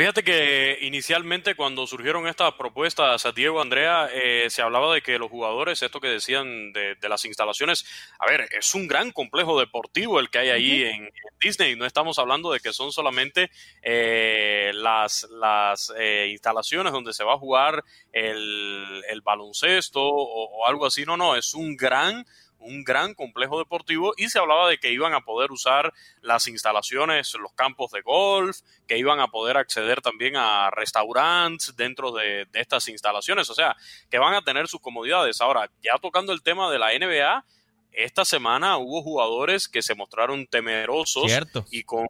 Fíjate 0.00 0.24
que 0.24 0.78
inicialmente 0.80 1.54
cuando 1.54 1.86
surgieron 1.86 2.26
estas 2.26 2.54
propuestas, 2.54 3.26
a 3.26 3.32
Diego 3.32 3.60
Andrea, 3.60 4.08
eh, 4.10 4.46
se 4.48 4.62
hablaba 4.62 4.94
de 4.94 5.02
que 5.02 5.18
los 5.18 5.28
jugadores, 5.28 5.82
esto 5.82 6.00
que 6.00 6.08
decían 6.08 6.72
de, 6.72 6.96
las 7.06 7.26
instalaciones, 7.26 7.84
a 8.18 8.24
ver, 8.24 8.48
es 8.58 8.74
un 8.74 8.88
gran 8.88 9.12
complejo 9.12 9.60
deportivo 9.60 10.18
el 10.18 10.30
que 10.30 10.38
hay 10.38 10.48
ahí 10.48 10.84
en, 10.84 11.10
Disney. 11.38 11.76
No 11.76 11.84
estamos 11.84 12.18
hablando 12.18 12.50
de 12.50 12.60
que 12.60 12.72
son 12.72 12.92
solamente 12.92 13.50
eh, 13.82 14.70
las, 14.72 15.28
las 15.32 15.92
eh, 15.98 16.28
instalaciones 16.30 16.94
donde 16.94 17.12
se 17.12 17.22
va 17.22 17.34
a 17.34 17.38
jugar 17.38 17.84
el, 18.10 19.20
baloncesto 19.22 20.00
o, 20.02 20.62
o 20.62 20.66
algo 20.66 20.86
así. 20.86 21.04
No, 21.04 21.18
no, 21.18 21.36
es 21.36 21.52
un 21.52 21.76
gran 21.76 22.24
un 22.60 22.84
gran 22.84 23.14
complejo 23.14 23.58
deportivo 23.58 24.12
y 24.16 24.28
se 24.28 24.38
hablaba 24.38 24.68
de 24.68 24.78
que 24.78 24.92
iban 24.92 25.14
a 25.14 25.20
poder 25.20 25.50
usar 25.50 25.92
las 26.20 26.46
instalaciones, 26.46 27.34
los 27.34 27.52
campos 27.54 27.90
de 27.90 28.02
golf, 28.02 28.58
que 28.86 28.98
iban 28.98 29.20
a 29.20 29.28
poder 29.28 29.56
acceder 29.56 30.00
también 30.00 30.36
a 30.36 30.70
restaurantes 30.70 31.74
dentro 31.76 32.12
de, 32.12 32.46
estas 32.52 32.88
instalaciones, 32.88 33.48
o 33.50 33.54
sea, 33.54 33.76
que 34.10 34.18
van 34.18 34.34
a 34.34 34.42
tener 34.42 34.68
sus 34.68 34.80
comodidades. 34.80 35.40
Ahora, 35.40 35.70
ya 35.82 35.98
tocando 36.00 36.32
el 36.32 36.42
tema 36.42 36.70
de 36.70 36.78
la 36.78 36.90
NBA, 36.92 37.44
esta 37.92 38.24
semana 38.24 38.78
hubo 38.78 39.02
jugadores 39.02 39.68
que 39.68 39.82
se 39.82 39.94
mostraron 39.94 40.46
temerosos 40.46 41.30
y 41.70 41.82
con, 41.82 42.06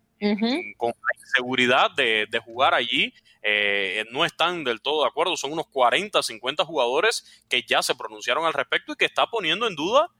con, 0.76 0.90
la 0.90 1.20
inseguridad 1.22 1.90
de, 1.92 2.40
jugar 2.44 2.74
allí. 2.74 3.14
Eh, 3.42 4.04
no 4.10 4.26
están 4.26 4.64
del 4.64 4.82
todo 4.82 5.02
de 5.02 5.08
acuerdo. 5.08 5.36
Son 5.36 5.52
unos 5.52 5.66
40, 5.68 6.22
50 6.22 6.64
jugadores 6.66 7.44
que 7.48 7.62
ya 7.62 7.82
se 7.82 7.94
pronunciaron 7.94 8.44
al 8.44 8.52
respecto 8.52 8.92
y 8.92 8.96
que 8.96 9.06
está 9.06 9.26
poniendo 9.26 9.66
en 9.66 9.74
duda 9.74 10.10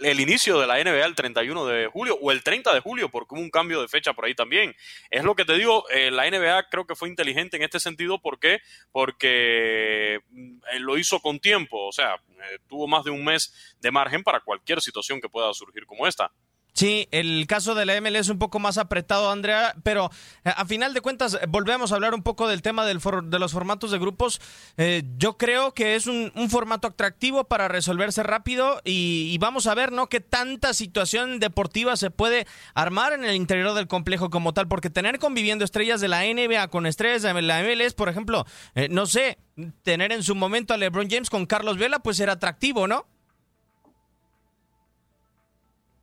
el 0.00 0.20
inicio 0.20 0.58
de 0.58 0.66
la 0.66 0.82
NBA 0.82 1.04
el 1.04 1.14
31 1.14 1.66
de 1.66 1.86
julio 1.86 2.18
o 2.20 2.30
el 2.32 2.42
30 2.42 2.74
de 2.74 2.80
julio, 2.80 3.08
porque 3.08 3.34
hubo 3.34 3.40
un 3.40 3.50
cambio 3.50 3.80
de 3.80 3.88
fecha 3.88 4.12
por 4.12 4.24
ahí 4.24 4.34
también. 4.34 4.74
Es 5.10 5.24
lo 5.24 5.34
que 5.34 5.44
te 5.44 5.54
digo, 5.54 5.88
eh, 5.90 6.10
la 6.10 6.28
NBA 6.28 6.68
creo 6.70 6.86
que 6.86 6.94
fue 6.94 7.08
inteligente 7.08 7.56
en 7.56 7.62
este 7.62 7.80
sentido, 7.80 8.20
¿por 8.20 8.38
qué? 8.38 8.60
Porque 8.92 10.20
mm, 10.30 10.58
lo 10.80 10.98
hizo 10.98 11.20
con 11.20 11.38
tiempo, 11.40 11.86
o 11.86 11.92
sea, 11.92 12.14
eh, 12.14 12.58
tuvo 12.68 12.86
más 12.86 13.04
de 13.04 13.10
un 13.10 13.24
mes 13.24 13.76
de 13.80 13.90
margen 13.90 14.22
para 14.22 14.40
cualquier 14.40 14.80
situación 14.80 15.20
que 15.20 15.28
pueda 15.28 15.52
surgir 15.54 15.86
como 15.86 16.06
esta. 16.06 16.30
Sí, 16.74 17.06
el 17.12 17.46
caso 17.46 17.76
de 17.76 17.86
la 17.86 18.00
ML 18.00 18.16
es 18.16 18.28
un 18.28 18.40
poco 18.40 18.58
más 18.58 18.78
apretado, 18.78 19.30
Andrea, 19.30 19.76
pero 19.84 20.10
eh, 20.44 20.50
a 20.56 20.64
final 20.64 20.92
de 20.92 21.02
cuentas 21.02 21.38
volvemos 21.46 21.92
a 21.92 21.94
hablar 21.94 22.14
un 22.14 22.24
poco 22.24 22.48
del 22.48 22.62
tema 22.62 22.84
del 22.84 22.98
de 22.98 23.38
los 23.38 23.52
formatos 23.52 23.92
de 23.92 23.98
grupos. 24.00 24.40
Eh, 24.76 25.04
yo 25.16 25.38
creo 25.38 25.72
que 25.72 25.94
es 25.94 26.08
un, 26.08 26.32
formato 26.50 26.88
atractivo 26.88 27.44
para 27.44 27.68
resolverse 27.68 28.24
rápido 28.24 28.80
y, 28.84 29.38
vamos 29.38 29.68
a 29.68 29.74
ver, 29.76 29.92
¿no? 29.92 30.08
Qué 30.08 30.18
tanta 30.18 30.74
situación 30.74 31.38
deportiva 31.38 31.96
se 31.96 32.10
puede 32.10 32.44
armar 32.74 33.12
en 33.12 33.24
el 33.24 33.36
interior 33.36 33.72
del 33.74 33.86
complejo 33.86 34.28
como 34.28 34.52
tal, 34.52 34.66
porque 34.66 34.90
tener 34.90 35.20
conviviendo 35.20 35.64
estrellas 35.64 36.00
de 36.00 36.08
la 36.08 36.22
NBA 36.22 36.68
con 36.68 36.86
estrellas 36.86 37.22
de 37.22 37.40
la 37.40 37.62
MLS, 37.62 37.94
por 37.94 38.08
ejemplo, 38.08 38.46
eh, 38.74 38.88
no 38.90 39.06
sé, 39.06 39.38
tener 39.82 40.10
en 40.10 40.24
su 40.24 40.34
momento 40.34 40.74
a 40.74 40.76
LeBron 40.76 41.08
James 41.08 41.30
con 41.30 41.46
Carlos 41.46 41.78
Vela, 41.78 42.00
pues 42.00 42.18
era 42.18 42.32
atractivo, 42.32 42.88
¿no? 42.88 43.06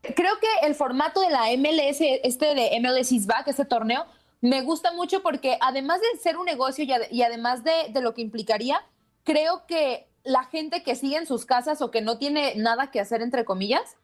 Creo 0.01 0.33
que 0.39 0.67
el 0.67 0.75
formato 0.75 1.21
de 1.21 1.29
la 1.29 1.45
MLS, 1.57 2.01
este 2.01 2.55
de 2.55 2.79
MLS 2.79 3.11
is 3.11 3.27
back, 3.27 3.47
este 3.47 3.65
torneo, 3.65 4.05
me 4.41 4.61
gusta 4.61 4.91
mucho 4.93 5.21
porque 5.21 5.57
además 5.61 6.01
de 6.01 6.19
ser 6.19 6.37
un 6.37 6.45
negocio 6.45 6.83
y, 6.83 7.21
además 7.21 7.63
de, 7.63 7.89
de, 7.89 8.01
lo 8.01 8.13
que 8.13 8.21
implicaría, 8.21 8.83
creo 9.23 9.65
que 9.67 10.07
la 10.23 10.45
gente 10.45 10.83
que 10.83 10.95
sigue 10.95 11.17
en 11.17 11.27
sus 11.27 11.45
casas 11.45 11.81
o 11.81 11.91
que 11.91 12.01
no 12.01 12.17
tiene 12.17 12.55
nada 12.55 12.89
que 12.89 12.99
hacer, 12.99 13.21
entre 13.21 13.45
comillas, 13.45 13.97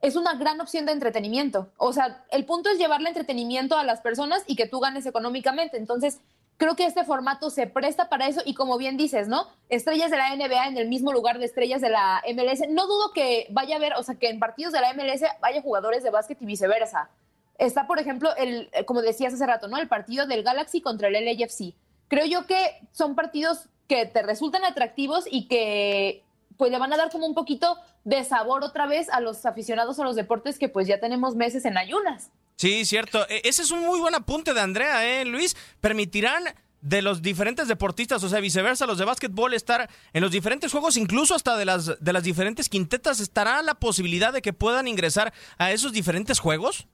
es 0.00 0.16
una 0.16 0.34
gran 0.34 0.60
opción 0.60 0.84
de 0.84 0.92
entretenimiento. 0.92 1.70
O 1.76 1.92
sea, 1.92 2.24
el 2.30 2.44
punto 2.44 2.70
es 2.70 2.78
llevarle 2.78 3.08
entretenimiento 3.08 3.78
a 3.78 3.84
las 3.84 4.00
personas 4.00 4.42
y 4.46 4.56
que 4.56 4.66
tú 4.66 4.80
ganes 4.80 5.06
económicamente. 5.06 5.76
Entonces, 5.76 6.20
creo 6.62 6.76
que 6.76 6.84
este 6.84 7.02
formato 7.02 7.50
se 7.50 7.66
presta 7.66 8.08
para 8.08 8.28
eso 8.28 8.40
y 8.44 8.54
como 8.54 8.78
bien 8.78 8.96
dices, 8.96 9.26
¿no? 9.26 9.48
Estrellas 9.68 10.12
de 10.12 10.16
la 10.16 10.36
NBA 10.36 10.68
en 10.68 10.78
el 10.78 10.86
mismo 10.86 11.12
lugar 11.12 11.40
de 11.40 11.44
estrellas 11.44 11.80
de 11.80 11.90
la 11.90 12.22
MLS. 12.32 12.68
No 12.68 12.86
dudo 12.86 13.12
que 13.12 13.48
vaya 13.50 13.74
a 13.74 13.78
haber, 13.78 13.94
o 13.94 14.02
sea, 14.04 14.14
que 14.14 14.28
en 14.28 14.38
partidos 14.38 14.72
de 14.72 14.80
la 14.80 14.94
MLS 14.94 15.24
haya 15.42 15.60
jugadores 15.60 16.04
de 16.04 16.10
básquet 16.10 16.40
y 16.40 16.46
viceversa. 16.46 17.10
Está, 17.58 17.88
por 17.88 17.98
ejemplo, 17.98 18.30
el, 18.36 18.70
como 18.86 19.02
decías 19.02 19.34
hace 19.34 19.44
rato, 19.44 19.66
¿no? 19.66 19.76
El 19.76 19.88
partido 19.88 20.24
del 20.26 20.44
Galaxy 20.44 20.80
contra 20.80 21.08
el 21.08 21.14
LAFC. 21.14 21.74
Creo 22.06 22.26
yo 22.26 22.46
que 22.46 22.78
son 22.92 23.16
partidos 23.16 23.68
que 23.88 24.06
te 24.06 24.22
resultan 24.22 24.64
atractivos 24.64 25.24
y 25.28 25.48
que 25.48 26.22
pues 26.58 26.70
le 26.70 26.78
van 26.78 26.92
a 26.92 26.96
dar 26.96 27.10
como 27.10 27.26
un 27.26 27.34
poquito 27.34 27.76
de 28.04 28.22
sabor 28.22 28.62
otra 28.62 28.86
vez 28.86 29.08
a 29.10 29.20
los 29.20 29.46
aficionados 29.46 29.98
a 29.98 30.04
los 30.04 30.14
deportes 30.14 30.60
que 30.60 30.68
pues 30.68 30.86
ya 30.86 31.00
tenemos 31.00 31.34
meses 31.34 31.64
en 31.64 31.76
ayunas. 31.76 32.30
Sí, 32.56 32.84
cierto. 32.84 33.28
E, 33.28 33.42
ese 33.44 33.62
es 33.62 33.70
un 33.70 33.80
muy 33.80 34.00
buen 34.00 34.14
apunte 34.14 34.54
de 34.54 34.60
Andrea, 34.60 35.20
¿eh, 35.20 35.24
Luis? 35.24 35.56
Permitirán 35.80 36.44
de 36.80 37.00
los 37.00 37.22
diferentes 37.22 37.68
deportistas, 37.68 38.22
o 38.24 38.28
sea, 38.28 38.40
viceversa, 38.40 38.86
los 38.86 38.98
de 38.98 39.04
básquetbol 39.04 39.54
estar 39.54 39.88
en 40.12 40.20
los 40.20 40.32
diferentes 40.32 40.72
juegos, 40.72 40.96
incluso 40.96 41.34
hasta 41.34 41.56
de 41.56 41.64
las, 41.64 41.98
de 42.00 42.12
las 42.12 42.24
diferentes 42.24 42.68
quintetas, 42.68 43.20
¿estará 43.20 43.62
la 43.62 43.74
posibilidad 43.74 44.32
de 44.32 44.42
que 44.42 44.52
puedan 44.52 44.88
ingresar 44.88 45.32
a 45.58 45.70
esos 45.70 45.92
diferentes 45.92 46.40
juegos? 46.40 46.88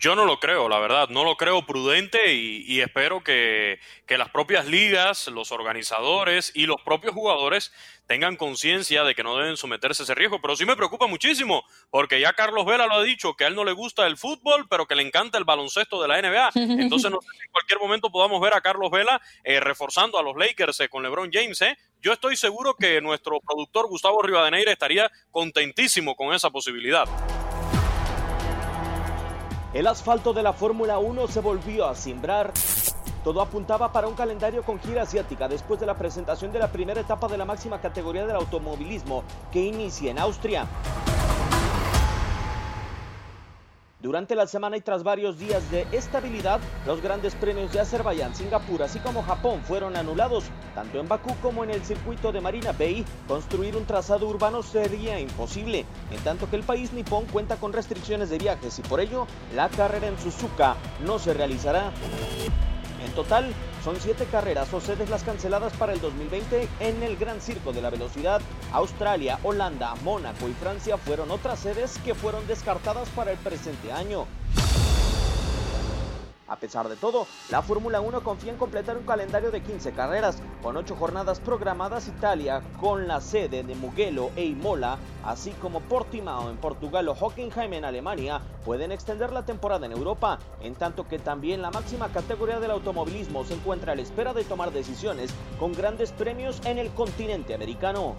Yo 0.00 0.16
no 0.16 0.24
lo 0.24 0.40
creo, 0.40 0.70
la 0.70 0.78
verdad, 0.78 1.10
no 1.10 1.24
lo 1.24 1.36
creo 1.36 1.66
prudente 1.66 2.32
y, 2.32 2.80
espero 2.80 3.22
que, 3.22 3.78
que, 4.06 4.16
las 4.16 4.30
propias 4.30 4.66
ligas, 4.66 5.28
los 5.28 5.52
organizadores 5.52 6.52
y 6.54 6.64
los 6.64 6.80
propios 6.80 7.12
jugadores 7.12 7.70
tengan 8.06 8.36
conciencia 8.36 9.04
de 9.04 9.14
que 9.14 9.22
no 9.22 9.36
deben 9.36 9.58
someterse 9.58 10.02
a 10.02 10.04
ese 10.04 10.14
riesgo. 10.14 10.40
Pero 10.40 10.56
sí 10.56 10.64
me 10.64 10.74
preocupa 10.74 11.06
muchísimo, 11.06 11.64
porque 11.90 12.18
ya 12.18 12.32
Carlos 12.32 12.64
Vela 12.64 12.86
lo 12.86 12.94
ha 12.94 13.02
dicho, 13.02 13.34
que 13.34 13.44
a 13.44 13.48
él 13.48 13.54
no 13.54 13.62
le 13.62 13.72
gusta 13.72 14.06
el 14.06 14.16
fútbol, 14.16 14.66
pero 14.70 14.86
que 14.86 14.94
le 14.94 15.02
encanta 15.02 15.36
el 15.36 15.44
baloncesto 15.44 16.00
de 16.00 16.08
la 16.08 16.22
NBA. 16.22 16.50
Entonces 16.80 17.10
no 17.10 17.20
sé 17.20 17.28
si 17.36 17.44
en 17.44 17.52
cualquier 17.52 17.78
momento 17.78 18.10
podamos 18.10 18.40
ver 18.40 18.54
a 18.54 18.62
Carlos 18.62 18.90
Vela 18.90 19.20
eh, 19.44 19.60
reforzando 19.60 20.18
a 20.18 20.22
los 20.22 20.34
Lakers 20.34 20.80
eh, 20.80 20.88
con 20.88 21.02
LeBron 21.02 21.28
James. 21.30 21.60
¿eh? 21.60 21.76
Yo 22.00 22.14
estoy 22.14 22.36
seguro 22.36 22.74
que 22.74 23.02
nuestro 23.02 23.38
productor 23.40 23.86
Gustavo 23.86 24.22
Rivadeneira 24.22 24.72
estaría 24.72 25.12
contentísimo 25.30 26.16
con 26.16 26.32
esa 26.32 26.48
posibilidad. 26.48 27.06
El 29.72 29.86
asfalto 29.86 30.32
de 30.32 30.42
la 30.42 30.52
Fórmula 30.52 30.98
1 30.98 31.28
se 31.28 31.38
volvió 31.38 31.86
a 31.86 31.94
cimbrar. 31.94 32.52
Todo 33.22 33.40
apuntaba 33.40 33.92
para 33.92 34.08
un 34.08 34.14
calendario 34.14 34.64
con 34.64 34.80
gira 34.80 35.02
asiática 35.02 35.46
después 35.46 35.78
de 35.78 35.86
la 35.86 35.94
presentación 35.94 36.50
de 36.50 36.58
la 36.58 36.72
primera 36.72 37.00
etapa 37.00 37.28
de 37.28 37.38
la 37.38 37.44
máxima 37.44 37.80
categoría 37.80 38.26
del 38.26 38.34
automovilismo 38.34 39.22
que 39.52 39.60
inicia 39.60 40.10
en 40.10 40.18
Austria. 40.18 40.66
Durante 44.02 44.34
la 44.34 44.46
semana 44.46 44.78
y 44.78 44.80
tras 44.80 45.02
varios 45.02 45.38
días 45.38 45.70
de 45.70 45.86
estabilidad, 45.92 46.58
los 46.86 47.02
grandes 47.02 47.34
premios 47.34 47.70
de 47.70 47.80
Azerbaiyán, 47.80 48.34
Singapur, 48.34 48.82
así 48.82 48.98
como 48.98 49.22
Japón 49.22 49.60
fueron 49.62 49.94
anulados. 49.94 50.44
Tanto 50.74 51.00
en 51.00 51.06
Bakú 51.06 51.34
como 51.42 51.64
en 51.64 51.70
el 51.70 51.84
circuito 51.84 52.32
de 52.32 52.40
Marina 52.40 52.72
Bay, 52.72 53.04
construir 53.28 53.76
un 53.76 53.84
trazado 53.84 54.26
urbano 54.26 54.62
sería 54.62 55.20
imposible, 55.20 55.84
en 56.10 56.24
tanto 56.24 56.48
que 56.48 56.56
el 56.56 56.62
país 56.62 56.94
nipón 56.94 57.26
cuenta 57.26 57.56
con 57.56 57.74
restricciones 57.74 58.30
de 58.30 58.38
viajes 58.38 58.78
y 58.78 58.82
por 58.82 59.00
ello 59.00 59.26
la 59.54 59.68
carrera 59.68 60.06
en 60.06 60.18
Suzuka 60.18 60.76
no 61.04 61.18
se 61.18 61.34
realizará. 61.34 61.92
En 63.04 63.12
total, 63.12 63.52
son 63.82 63.96
siete 63.98 64.26
carreras 64.26 64.72
o 64.74 64.80
sedes 64.80 65.08
las 65.08 65.22
canceladas 65.22 65.72
para 65.74 65.92
el 65.92 66.00
2020 66.00 66.68
en 66.80 67.02
el 67.02 67.16
Gran 67.16 67.40
Circo 67.40 67.72
de 67.72 67.80
la 67.80 67.90
Velocidad. 67.90 68.42
Australia, 68.72 69.38
Holanda, 69.42 69.94
Mónaco 70.04 70.48
y 70.48 70.52
Francia 70.52 70.98
fueron 70.98 71.30
otras 71.30 71.60
sedes 71.60 71.98
que 72.04 72.14
fueron 72.14 72.46
descartadas 72.46 73.08
para 73.10 73.32
el 73.32 73.38
presente 73.38 73.92
año. 73.92 74.26
A 76.50 76.56
pesar 76.56 76.88
de 76.88 76.96
todo, 76.96 77.28
la 77.48 77.62
Fórmula 77.62 78.00
1 78.00 78.24
confía 78.24 78.50
en 78.50 78.58
completar 78.58 78.98
un 78.98 79.04
calendario 79.04 79.52
de 79.52 79.62
15 79.62 79.92
carreras, 79.92 80.42
con 80.64 80.76
8 80.76 80.96
jornadas 80.96 81.38
programadas 81.38 82.08
Italia, 82.08 82.60
con 82.80 83.06
la 83.06 83.20
sede 83.20 83.62
de 83.62 83.76
Mugello 83.76 84.32
e 84.34 84.46
Imola, 84.46 84.98
así 85.24 85.52
como 85.52 85.78
Portimao 85.78 86.50
en 86.50 86.56
Portugal 86.56 87.06
o 87.06 87.12
Hockenheim 87.12 87.74
en 87.74 87.84
Alemania, 87.84 88.40
pueden 88.64 88.90
extender 88.90 89.32
la 89.32 89.44
temporada 89.46 89.86
en 89.86 89.92
Europa, 89.92 90.40
en 90.60 90.74
tanto 90.74 91.06
que 91.06 91.20
también 91.20 91.62
la 91.62 91.70
máxima 91.70 92.08
categoría 92.08 92.58
del 92.58 92.72
automovilismo 92.72 93.44
se 93.44 93.54
encuentra 93.54 93.92
a 93.92 93.94
la 93.94 94.02
espera 94.02 94.34
de 94.34 94.42
tomar 94.42 94.72
decisiones 94.72 95.32
con 95.60 95.72
grandes 95.72 96.10
premios 96.10 96.60
en 96.64 96.78
el 96.78 96.90
continente 96.90 97.54
americano. 97.54 98.16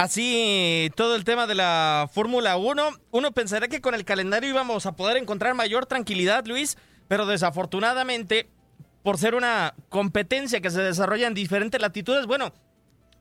Así, 0.00 0.90
todo 0.96 1.14
el 1.14 1.24
tema 1.24 1.46
de 1.46 1.54
la 1.54 2.08
Fórmula 2.10 2.56
1, 2.56 2.90
uno 3.10 3.32
pensaría 3.32 3.68
que 3.68 3.82
con 3.82 3.94
el 3.94 4.06
calendario 4.06 4.48
íbamos 4.48 4.86
a 4.86 4.96
poder 4.96 5.18
encontrar 5.18 5.52
mayor 5.52 5.84
tranquilidad, 5.84 6.46
Luis, 6.46 6.78
pero 7.06 7.26
desafortunadamente, 7.26 8.48
por 9.02 9.18
ser 9.18 9.34
una 9.34 9.74
competencia 9.90 10.62
que 10.62 10.70
se 10.70 10.80
desarrolla 10.80 11.26
en 11.26 11.34
diferentes 11.34 11.78
latitudes, 11.78 12.24
bueno, 12.24 12.54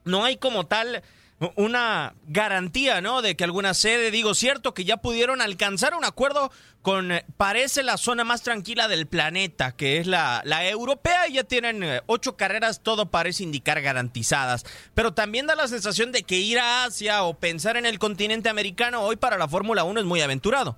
no 0.06 0.24
hay 0.24 0.38
como 0.38 0.68
tal 0.68 1.04
una 1.56 2.16
garantía, 2.28 3.02
¿no? 3.02 3.22
De 3.22 3.36
que 3.36 3.44
alguna 3.44 3.74
sede, 3.74 4.12
digo, 4.12 4.34
cierto, 4.34 4.74
que 4.74 4.84
ya 4.84 4.98
pudieron 4.98 5.42
alcanzar 5.42 5.94
un 5.94 6.04
acuerdo 6.04 6.52
con, 6.82 7.12
eh, 7.12 7.26
parece 7.38 7.84
la 7.84 7.98
zona 7.98 8.24
más 8.24 8.42
tranquila 8.42 8.88
del 8.88 9.08
planeta, 9.08 9.74
que 9.74 9.98
es 9.98 10.08
la, 10.08 10.42
la 10.46 10.68
europea, 10.68 11.28
y 11.28 11.34
ya 11.34 11.44
tienen 11.44 11.84
eh, 11.84 12.02
ocho 12.08 12.36
carreras, 12.36 12.82
todo 12.84 13.10
parece 13.10 13.44
indicar 13.44 13.82
garantizadas. 13.82 14.66
Pero 14.94 15.14
también 15.14 15.48
da 15.48 15.56
la 15.56 15.68
sensación 15.68 16.12
de 16.12 16.24
que 16.24 16.38
ir 16.38 16.60
a 16.60 16.86
Asia 16.86 17.24
o 17.24 17.40
pensar 17.40 17.78
en 17.78 17.86
el 17.86 18.00
continente 18.00 18.50
americano 18.50 19.02
hoy 19.02 19.16
para 19.16 19.38
la 19.38 19.48
Fórmula 19.48 19.84
1 19.84 20.02
es 20.02 20.06
muy 20.06 20.22
aventurado. 20.22 20.78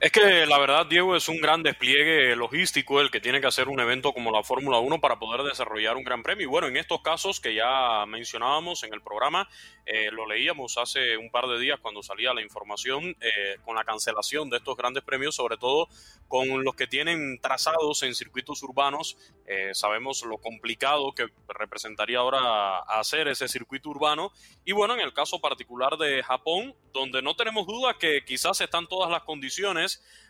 Es 0.00 0.12
que 0.12 0.46
la 0.46 0.58
verdad, 0.58 0.86
Diego, 0.86 1.16
es 1.16 1.28
un 1.28 1.40
gran 1.40 1.62
despliegue 1.62 2.36
logístico 2.36 3.00
el 3.00 3.10
que 3.10 3.20
tiene 3.20 3.40
que 3.40 3.46
hacer 3.46 3.68
un 3.68 3.80
evento 3.80 4.12
como 4.12 4.30
la 4.30 4.42
Fórmula 4.42 4.78
1 4.78 5.00
para 5.00 5.18
poder 5.18 5.42
desarrollar 5.42 5.96
un 5.96 6.04
gran 6.04 6.22
premio. 6.22 6.44
Y 6.44 6.48
bueno, 6.48 6.68
en 6.68 6.76
estos 6.76 7.00
casos 7.02 7.40
que 7.40 7.54
ya 7.54 8.04
mencionábamos 8.06 8.82
en 8.84 8.94
el 8.94 9.02
programa, 9.02 9.48
eh, 9.86 10.10
lo 10.10 10.26
leíamos 10.26 10.78
hace 10.78 11.16
un 11.16 11.30
par 11.30 11.46
de 11.46 11.58
días 11.58 11.80
cuando 11.80 12.02
salía 12.02 12.32
la 12.34 12.42
información 12.42 13.16
con 13.64 13.76
la 13.76 13.84
cancelación 13.84 14.50
de 14.50 14.58
estos 14.58 14.76
grandes 14.76 15.02
premios 15.02 15.34
sobre 15.34 15.56
todo 15.56 15.88
con 16.28 16.64
los 16.64 16.74
que 16.74 16.86
tienen 16.86 17.38
trazados 17.40 18.02
en 18.02 18.14
circuitos 18.14 18.62
urbanos. 18.62 19.16
Eh, 19.46 19.74
sabemos 19.74 20.22
lo 20.24 20.38
complicado 20.38 21.12
que 21.12 21.26
representaría 21.48 22.18
ahora 22.18 22.78
hacer 22.78 23.28
ese 23.28 23.48
circuito 23.48 23.90
urbano. 23.90 24.32
Y 24.64 24.72
bueno, 24.72 24.94
en 24.94 25.00
el 25.00 25.12
caso 25.12 25.40
particular 25.40 25.96
de 25.98 26.22
Japón, 26.22 26.74
donde 26.92 27.20
no 27.22 27.34
tenemos 27.34 27.66
duda 27.66 27.98
que 27.98 28.24
quizás 28.24 28.60
están 28.60 28.86
todas 28.86 29.10
las 29.10 29.22
condiciones 29.22 29.71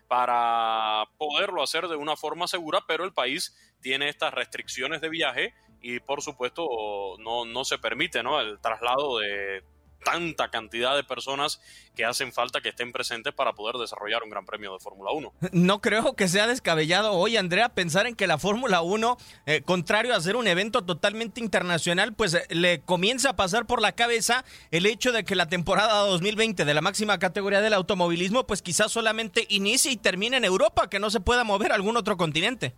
para 0.08 1.04
poderlo 1.16 1.62
hacer 1.62 1.88
de 1.88 1.96
una 1.96 2.16
forma 2.16 2.46
segura, 2.46 2.84
pero 2.86 3.04
el 3.04 3.12
país 3.12 3.56
tiene 3.80 4.08
estas 4.08 4.34
restricciones 4.34 5.00
de 5.00 5.08
viaje 5.08 5.54
y 5.80 6.00
por 6.00 6.22
supuesto 6.22 6.66
no, 7.18 7.44
no 7.44 7.64
se 7.64 7.78
permite 7.78 8.22
¿no? 8.22 8.40
el 8.40 8.60
traslado 8.60 9.18
de 9.18 9.64
tanta 10.04 10.50
cantidad 10.50 10.96
de 10.96 11.04
personas 11.04 11.60
que 11.94 12.04
hacen 12.04 12.32
falta 12.32 12.60
que 12.60 12.70
estén 12.70 12.92
presentes 12.92 13.32
para 13.34 13.52
poder 13.52 13.76
desarrollar 13.76 14.22
un 14.22 14.30
gran 14.30 14.44
premio 14.44 14.72
de 14.72 14.78
Fórmula 14.78 15.12
1. 15.12 15.32
No 15.52 15.80
creo 15.80 16.14
que 16.14 16.28
sea 16.28 16.46
descabellado 16.46 17.12
hoy, 17.12 17.36
Andrea, 17.36 17.70
pensar 17.70 18.06
en 18.06 18.14
que 18.14 18.26
la 18.26 18.38
Fórmula 18.38 18.82
1, 18.82 19.16
eh, 19.46 19.62
contrario 19.62 20.14
a 20.14 20.20
ser 20.20 20.36
un 20.36 20.46
evento 20.46 20.84
totalmente 20.84 21.40
internacional, 21.40 22.14
pues 22.14 22.34
eh, 22.34 22.46
le 22.50 22.80
comienza 22.80 23.30
a 23.30 23.36
pasar 23.36 23.66
por 23.66 23.80
la 23.80 23.92
cabeza 23.92 24.44
el 24.70 24.86
hecho 24.86 25.12
de 25.12 25.24
que 25.24 25.34
la 25.34 25.46
temporada 25.46 26.06
2020 26.06 26.64
de 26.64 26.74
la 26.74 26.80
máxima 26.80 27.18
categoría 27.18 27.60
del 27.60 27.74
automovilismo, 27.74 28.46
pues 28.46 28.62
quizás 28.62 28.92
solamente 28.92 29.46
inicie 29.48 29.92
y 29.92 29.96
termine 29.96 30.36
en 30.36 30.44
Europa, 30.44 30.88
que 30.88 30.98
no 30.98 31.10
se 31.10 31.20
pueda 31.20 31.44
mover 31.44 31.72
a 31.72 31.74
algún 31.74 31.96
otro 31.96 32.16
continente. 32.16 32.74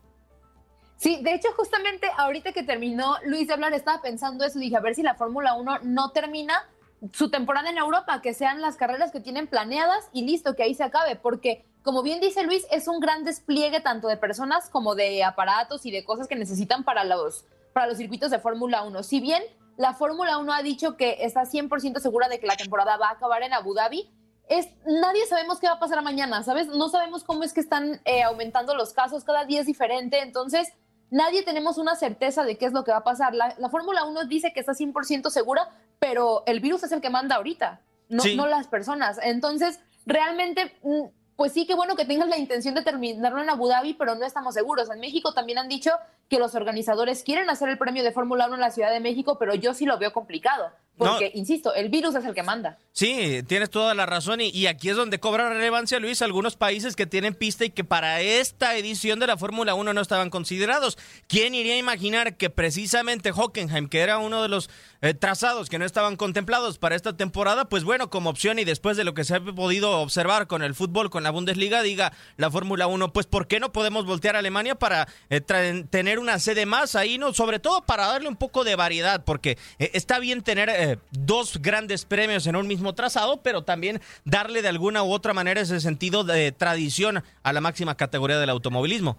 Sí, 0.97 1.21
de 1.23 1.35
hecho, 1.35 1.49
justamente 1.57 2.09
ahorita 2.17 2.53
que 2.53 2.63
terminó 2.63 3.17
Luis 3.25 3.49
de 3.49 3.55
hablar, 3.55 3.73
estaba 3.75 4.01
pensando 4.01 4.45
eso, 4.45 4.59
dije, 4.59 4.77
a 4.77 4.81
ver 4.81 4.95
si 4.95 5.03
la 5.03 5.15
Fórmula 5.15 5.55
1 5.55 5.81
no 5.83 6.11
termina 6.13 6.67
su 7.13 7.31
temporada 7.31 7.71
en 7.71 7.79
Europa, 7.79 8.21
que 8.23 8.35
sean 8.35 8.61
las 8.61 8.77
carreras 8.77 9.13
que 9.13 9.21
tienen 9.21 9.47
planeadas 9.47 10.09
y 10.13 10.25
listo, 10.25 10.55
que 10.55 10.63
ahí 10.63 10.75
se 10.75 10.85
acabe, 10.85 11.17
porque 11.17 11.65
como 11.85 12.03
bien 12.03 12.19
dice 12.21 12.43
Luis, 12.43 12.67
es 12.71 12.89
un 12.89 12.99
gran 12.99 13.25
despliegue 13.25 13.81
tanto 13.81 14.09
de 14.09 14.17
personas 14.17 14.71
como 14.71 14.95
de 14.95 15.23
aparatos 15.23 15.85
y 15.85 15.91
de 15.91 16.03
cosas 16.03 16.29
que 16.29 16.35
necesitan 16.35 16.83
para 16.83 17.05
los, 17.05 17.45
para 17.75 17.87
los 17.87 17.99
circuitos 17.99 18.31
de 18.31 18.39
Fórmula 18.39 18.83
1. 18.85 19.03
Si 19.03 19.21
bien 19.21 19.43
la 19.77 19.93
Fórmula 19.93 20.39
1 20.39 20.53
ha 20.53 20.63
dicho 20.63 20.97
que 20.97 21.19
está 21.21 21.43
100% 21.43 21.99
segura 21.99 22.29
de 22.29 22.41
que 22.41 22.47
la 22.47 22.57
temporada 22.57 22.97
va 22.97 23.09
a 23.09 23.13
acabar 23.13 23.43
en 23.43 23.53
Abu 23.53 23.75
Dhabi, 23.75 24.11
es, 24.49 24.69
nadie 24.87 25.27
sabemos 25.27 25.59
qué 25.59 25.67
va 25.67 25.75
a 25.75 25.79
pasar 25.79 26.03
mañana, 26.03 26.43
¿sabes? 26.43 26.69
No 26.69 26.89
sabemos 26.89 27.23
cómo 27.23 27.43
es 27.43 27.53
que 27.53 27.61
están 27.61 28.01
eh, 28.07 28.23
aumentando 28.23 28.75
los 28.75 28.95
casos, 28.95 29.25
cada 29.25 29.45
día 29.45 29.61
es 29.61 29.67
diferente, 29.67 30.21
entonces 30.21 30.73
nadie 31.11 31.43
tenemos 31.43 31.77
una 31.77 31.97
certeza 31.97 32.45
de 32.45 32.57
qué 32.57 32.65
es 32.65 32.73
lo 32.73 32.85
que 32.85 32.93
va 32.93 32.99
a 32.99 33.05
pasar. 33.05 33.35
La, 33.35 33.55
la 33.59 33.69
Fórmula 33.69 34.05
1 34.05 34.25
dice 34.25 34.53
que 34.55 34.61
está 34.61 34.73
100% 34.73 35.29
segura, 35.29 35.69
pero 35.99 36.43
el 36.47 36.61
virus 36.61 36.83
es 36.83 36.93
el 36.93 37.01
que 37.01 37.11
manda 37.11 37.37
ahorita, 37.37 37.81
no, 38.09 38.23
no 38.37 38.47
las 38.47 38.69
personas. 38.69 39.19
Entonces, 39.23 39.81
realmente, 40.07 40.77
mm, 40.83 41.05
pues 41.37 41.53
sí, 41.53 41.67
qué 41.67 41.75
bueno 41.75 41.97
que 41.97 42.05
tengas 42.05 42.29
la 42.29 42.39
intención 42.39 42.75
de 42.75 42.83
terminarlo 42.83 43.43
en 43.43 43.51
Abu 43.51 43.69
Dhabi, 43.69 43.95
pero 43.95 44.15
no 44.15 44.25
estamos 44.25 44.55
seguros. 44.55 44.91
En 44.91 45.01
México 45.01 45.33
también 45.35 45.59
han 45.59 45.69
dicho 45.69 45.91
que 46.35 46.41
los 46.41 46.57
organizadores 46.57 47.23
quieren 47.23 47.49
hacer 47.49 47.69
el 47.69 47.79
premio 47.79 48.03
de 48.03 48.11
Fórmula 48.11 48.47
1 48.47 48.57
en 48.57 48.61
la 48.61 48.73
Ciudad 48.73 48.91
de 48.91 48.99
México, 48.99 49.39
pero 49.39 49.55
yo 49.55 49.73
sí 49.73 49.87
lo 49.87 49.99
veo 50.01 50.13
complicado. 50.13 50.73
Porque, 50.97 51.33
insisto, 51.35 51.75
el 51.75 51.89
virus 51.89 52.15
es 52.15 52.25
el 52.25 52.35
que 52.35 52.45
manda. 52.45 52.79
Sí, 52.93 53.43
tienes 53.49 53.69
toda 53.69 53.95
la 53.95 54.07
razón 54.07 54.41
y, 54.41 54.51
y, 54.51 54.69
aquí 54.69 54.91
es 54.91 54.97
donde 54.97 55.19
cobra 55.19 55.49
relevancia, 55.49 55.99
Luis, 55.99 56.23
algunos 56.23 56.55
países 56.55 56.95
que 56.95 57.05
tienen 57.05 57.35
pista 57.35 57.65
y 57.65 57.71
que 57.71 57.83
para 57.83 58.21
esta 58.21 58.77
edición 58.77 59.19
de 59.19 59.27
la 59.27 59.37
Fórmula 59.37 59.75
1 59.75 59.93
no 59.93 60.01
estaban 60.01 60.31
considerados. 60.31 60.97
¿Quién 61.27 61.57
iría 61.57 61.75
a 61.75 61.79
imaginar 61.79 62.37
que 62.37 62.49
precisamente 62.49 63.33
Hockenheim, 63.33 63.89
que 63.89 64.01
era 64.01 64.19
uno 64.19 64.41
de 64.41 64.49
los 64.49 64.71
eh, 65.05 65.15
trazados 65.15 65.69
que 65.69 65.81
no 65.81 65.85
estaban 65.85 66.17
contemplados 66.17 66.79
para 66.79 66.95
esta 66.95 67.17
temporada, 67.17 67.69
pues 67.69 67.83
bueno, 67.83 68.09
como 68.09 68.31
opción 68.31 68.61
y 68.61 68.65
después 68.65 68.97
de 68.97 69.03
lo 69.03 69.15
que 69.15 69.25
se 69.25 69.35
ha 69.35 69.41
podido 69.41 70.01
observar 70.01 70.47
con 70.47 70.63
el 70.63 70.77
fútbol, 70.77 71.11
con 71.11 71.25
la 71.25 71.31
Bundesliga, 71.31 71.83
diga 71.83 72.13
la 72.37 72.53
Fórmula 72.53 72.87
1, 72.87 73.13
pues 73.13 73.27
¿por 73.27 73.49
qué 73.49 73.59
no 73.59 73.73
podemos 73.73 74.07
voltear 74.07 74.37
a 74.37 74.39
Alemania 74.39 74.77
para 74.77 75.09
eh, 75.29 75.41
tener 75.41 76.21
una 76.25 76.39
sede 76.39 76.67
más 76.67 76.97
ahí, 76.97 77.19
no? 77.19 77.33
Sobre 77.33 77.59
todo 77.59 77.83
para 77.83 78.07
darle 78.07 78.29
un 78.29 78.37
poco 78.37 78.65
de 78.65 78.77
variedad, 78.77 79.25
porque 79.25 79.59
eh, 79.79 79.91
está 79.95 80.19
bien 80.19 80.43
tener 80.43 80.69
eh, 80.71 80.99
dos 81.11 81.61
grandes 81.61 82.05
premios 82.05 82.47
en 82.47 82.57
un 82.57 82.67
mismo 82.67 82.95
trazado, 82.95 83.43
pero 83.43 83.63
también 83.63 84.01
darle 84.25 84.63
de 84.63 84.69
alguna 84.69 85.03
u 85.03 85.13
otra 85.13 85.35
manera 85.35 85.61
ese 85.61 85.81
sentido 85.81 86.25
de 86.25 86.51
tradición 86.51 87.23
a 87.43 87.53
la 87.53 87.61
máxima 87.61 87.97
categoría 87.97 88.39
del 88.39 88.51
automovilismo. 88.51 89.19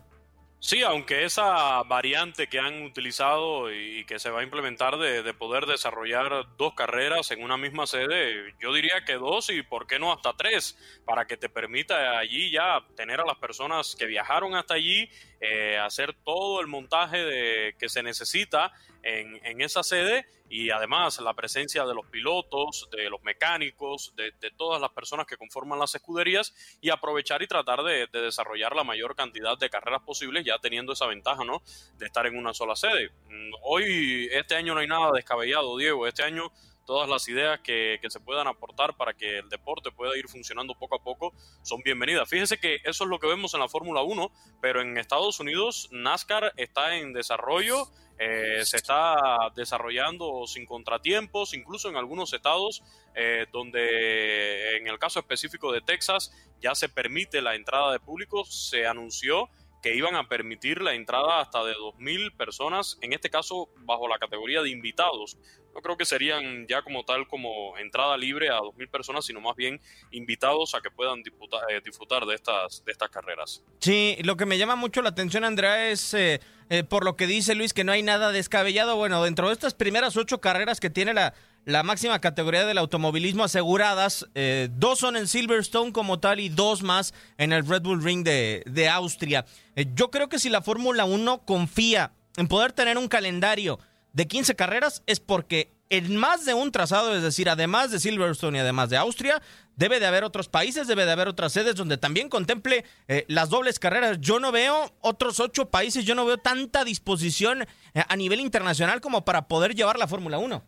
Sí, 0.66 0.82
aunque 0.82 1.26
esa 1.26 1.84
variante 1.84 2.48
que 2.48 2.58
han 2.58 2.82
utilizado 2.82 3.72
y 3.72 4.04
que 4.06 4.18
se 4.18 4.32
va 4.32 4.40
a 4.40 4.44
implementar 4.44 4.98
de, 4.98 5.32
poder 5.36 5.68
desarrollar 5.68 6.48
dos 6.58 6.74
carreras 6.74 7.30
en 7.30 7.44
una 7.44 7.56
misma 7.56 7.86
sede, 7.86 8.56
yo 8.60 8.74
diría 8.74 9.06
que 9.06 9.14
dos 9.14 9.52
y 9.52 9.62
por 9.62 9.86
qué 9.86 10.00
no 10.00 10.12
hasta 10.12 10.34
tres, 10.34 10.76
para 11.06 11.26
que 11.26 11.38
te 11.38 11.50
permita 11.50 12.18
allí 12.18 12.50
ya 12.50 12.84
tener 12.96 13.22
a 13.22 13.26
las 13.26 13.38
personas 13.38 13.96
que 13.96 14.08
viajaron 14.08 14.56
hasta 14.56 14.74
allí, 14.74 15.08
eh, 15.48 15.78
hacer 15.78 16.16
todo 16.24 16.60
el 16.60 16.68
montaje 16.68 17.24
de, 17.24 17.76
que 17.78 17.88
se 17.88 18.02
necesita 18.02 18.72
en, 19.04 19.62
esa 19.62 19.84
sede 19.84 20.26
y 20.50 20.72
además 20.72 21.20
la 21.20 21.36
presencia 21.36 21.86
de 21.86 21.94
los 21.94 22.08
pilotos, 22.08 22.90
de 22.92 23.10
los 23.12 23.22
mecánicos, 23.22 24.14
de, 24.16 24.32
todas 24.58 24.82
las 24.82 24.92
personas 24.92 25.28
que 25.28 25.38
conforman 25.38 25.78
las 25.78 25.94
escuderías 25.94 26.56
y 26.82 26.90
aprovechar 26.90 27.44
y 27.44 27.48
tratar 27.48 27.84
de, 27.84 28.08
desarrollar 28.08 28.76
la 28.76 28.84
mayor 28.84 29.16
cantidad 29.16 29.56
de 29.58 29.70
carreras 29.70 30.02
posibles 30.02 30.44
ya 30.44 30.58
teniendo 30.58 30.94
esa 30.94 31.06
ventaja, 31.06 31.44
¿no? 31.44 31.62
De 31.98 32.08
estar 32.08 32.26
en 32.26 32.38
una 32.38 32.54
sola 32.54 32.76
sede. 32.76 33.12
Mm, 33.30 33.54
hoy, 33.62 34.28
este 34.32 34.56
año 34.56 34.74
no 34.74 34.80
hay 34.80 34.88
nada 34.88 35.12
descabellado, 35.14 35.78
Diego. 35.78 36.08
Este 36.08 36.24
año 36.24 36.52
todas 36.86 37.10
las 37.10 37.28
ideas 37.28 37.60
que, 37.62 38.00
que, 38.02 38.10
se 38.10 38.20
puedan 38.20 38.48
aportar 38.48 38.96
para 38.96 39.14
que 39.14 39.40
el 39.40 39.50
deporte 39.50 39.92
pueda 39.92 40.18
ir 40.18 40.28
funcionando 40.28 40.76
poco 40.76 40.96
a 40.96 41.04
poco 41.04 41.34
son 41.62 41.82
bienvenidas. 41.84 42.30
Fíjese 42.30 42.58
que 42.58 42.76
eso 42.84 43.04
es 43.04 43.10
lo 43.10 43.20
que 43.20 43.28
vemos 43.28 43.54
en 43.54 43.60
la 43.60 43.68
Fórmula 43.68 44.02
1, 44.02 44.32
pero 44.62 44.82
en 44.82 44.98
Estados 44.98 45.40
Unidos 45.40 45.90
NASCAR 45.92 46.54
está 46.58 46.96
en 46.96 47.14
desarrollo 47.14 47.90
eh, 48.18 48.64
se 48.64 48.78
está 48.78 49.52
desarrollando 49.56 50.48
sin 50.48 50.66
contratiempos, 50.66 51.54
incluso 51.54 51.90
en 51.90 51.98
algunos 51.98 52.32
estados 52.32 52.82
eh, 53.14 53.46
donde 53.52 54.78
en 54.78 54.88
el 54.88 54.98
caso 55.00 55.20
específico 55.20 55.74
de 55.74 55.82
Texas 55.82 56.32
ya 56.62 56.76
se 56.76 56.88
permite 56.88 57.42
la 57.42 57.56
entrada 57.56 57.92
de 57.92 58.00
público, 58.00 58.46
se 58.46 58.88
anunció 58.88 59.50
que 59.86 59.96
iban 59.96 60.16
a 60.16 60.28
permitir 60.28 60.82
la 60.82 60.96
entrada 60.96 61.42
hasta 61.42 61.64
de 61.64 61.74
2.000 61.76 62.36
personas, 62.36 62.98
en 63.02 63.14
este 63.14 63.30
caso 63.30 63.70
bajo 63.82 64.08
la 64.08 64.18
categoría 64.18 64.64
de 64.64 64.72
invitados. 64.72 65.38
No 65.76 65.82
creo 65.82 65.96
que 65.96 66.06
serían 66.06 66.66
ya 66.66 66.82
como 66.82 67.06
tal 67.06 67.28
como 67.28 67.78
entrada 67.78 68.18
libre 68.18 68.50
a 68.50 68.58
2.000 68.58 68.90
personas, 68.90 69.26
sino 69.26 69.42
más 69.42 69.56
bien 69.56 69.80
invitados 70.10 70.74
a 70.74 70.82
que 70.82 70.90
puedan 70.90 71.20
eh, 71.20 71.82
disfrutar, 71.86 72.26
de, 72.26 72.34
estas, 72.34 72.84
de 72.84 72.94
estas 72.94 73.10
carreras. 73.12 73.64
Sí, 73.80 74.18
lo 74.24 74.38
que 74.38 74.48
me 74.48 74.58
llama 74.58 74.76
mucho 74.76 75.04
la 75.04 75.10
atención, 75.10 75.44
Andrea, 75.44 75.92
es 75.92 76.16
eh, 76.16 76.42
eh, 76.72 76.84
por 76.84 77.06
lo 77.06 77.16
que 77.16 77.28
dice 77.28 77.54
Luis 77.54 77.72
que 77.72 77.84
no 77.84 77.92
hay 77.92 78.02
nada 78.02 78.32
descabellado. 78.32 78.96
Bueno, 78.96 79.24
dentro 79.24 79.50
de 79.50 79.54
estas 79.54 79.76
primeras 79.76 80.18
ocho 80.18 80.42
carreras 80.42 80.80
que 80.80 80.90
tiene 80.90 81.14
la, 81.14 81.36
la 81.66 81.82
máxima 81.82 82.22
categoría 82.22 82.66
del 82.66 82.78
automovilismo 82.78 83.44
aseguradas. 83.44 84.28
Eh, 84.36 84.70
dos 84.72 85.00
son 85.00 85.18
en 85.18 85.28
Silverstone 85.28 85.92
como 85.92 86.20
tal 86.20 86.40
y 86.40 86.50
dos 86.50 86.84
más 86.84 87.14
en 87.38 87.52
el 87.52 87.68
Red 87.68 87.82
Bull 87.82 88.04
Ring 88.04 88.24
de, 88.24 88.64
de 88.68 88.88
Austria. 88.88 89.46
Eh, 89.76 89.88
yo 89.96 90.12
creo 90.12 90.30
que 90.30 90.40
si 90.40 90.50
la 90.50 90.62
Fórmula 90.62 91.06
1 91.06 91.44
confía 91.46 92.14
en 92.38 92.48
poder 92.48 92.72
tener 92.72 92.98
un 92.98 93.08
calendario 93.08 93.80
de 94.14 94.28
15 94.28 94.56
carreras 94.56 95.04
es 95.08 95.20
porque 95.20 95.74
en 95.90 96.16
más 96.18 96.46
de 96.46 96.54
un 96.54 96.72
trazado, 96.72 97.16
es 97.16 97.22
decir, 97.22 97.48
además 97.50 97.92
de 97.92 98.00
Silverstone 98.00 98.58
y 98.58 98.62
además 98.62 98.90
de 98.90 98.98
Austria, 98.98 99.42
debe 99.76 100.00
de 100.00 100.08
haber 100.08 100.24
otros 100.24 100.50
países, 100.50 100.88
debe 100.88 101.06
de 101.06 101.12
haber 101.12 101.28
otras 101.28 101.54
sedes 101.54 101.76
donde 101.76 101.98
también 101.98 102.30
contemple 102.30 102.86
eh, 103.08 103.26
las 103.28 103.50
dobles 103.50 103.78
carreras. 103.78 104.18
Yo 104.20 104.40
no 104.40 104.52
veo 104.52 104.94
otros 105.02 105.40
ocho 105.40 105.70
países, 105.70 106.06
yo 106.06 106.16
no 106.16 106.26
veo 106.26 106.38
tanta 106.38 106.84
disposición 106.84 107.68
a 107.94 108.16
nivel 108.16 108.40
internacional 108.40 109.00
como 109.00 109.26
para 109.26 109.48
poder 109.48 109.76
llevar 109.76 109.98
la 109.98 110.08
Fórmula 110.08 110.38
1. 110.38 110.64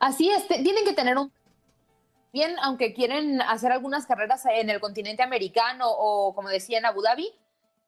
Así 0.00 0.30
es, 0.30 0.46
tienen 0.46 0.84
que 0.84 0.92
tener 0.92 1.18
un... 1.18 1.32
Bien, 2.32 2.56
aunque 2.62 2.94
quieren 2.94 3.40
hacer 3.42 3.70
algunas 3.70 4.06
carreras 4.06 4.44
en 4.46 4.68
el 4.68 4.80
continente 4.80 5.22
americano 5.22 5.86
o, 5.88 6.34
como 6.34 6.48
decía, 6.48 6.78
en 6.78 6.86
Abu 6.86 7.00
Dhabi, 7.00 7.32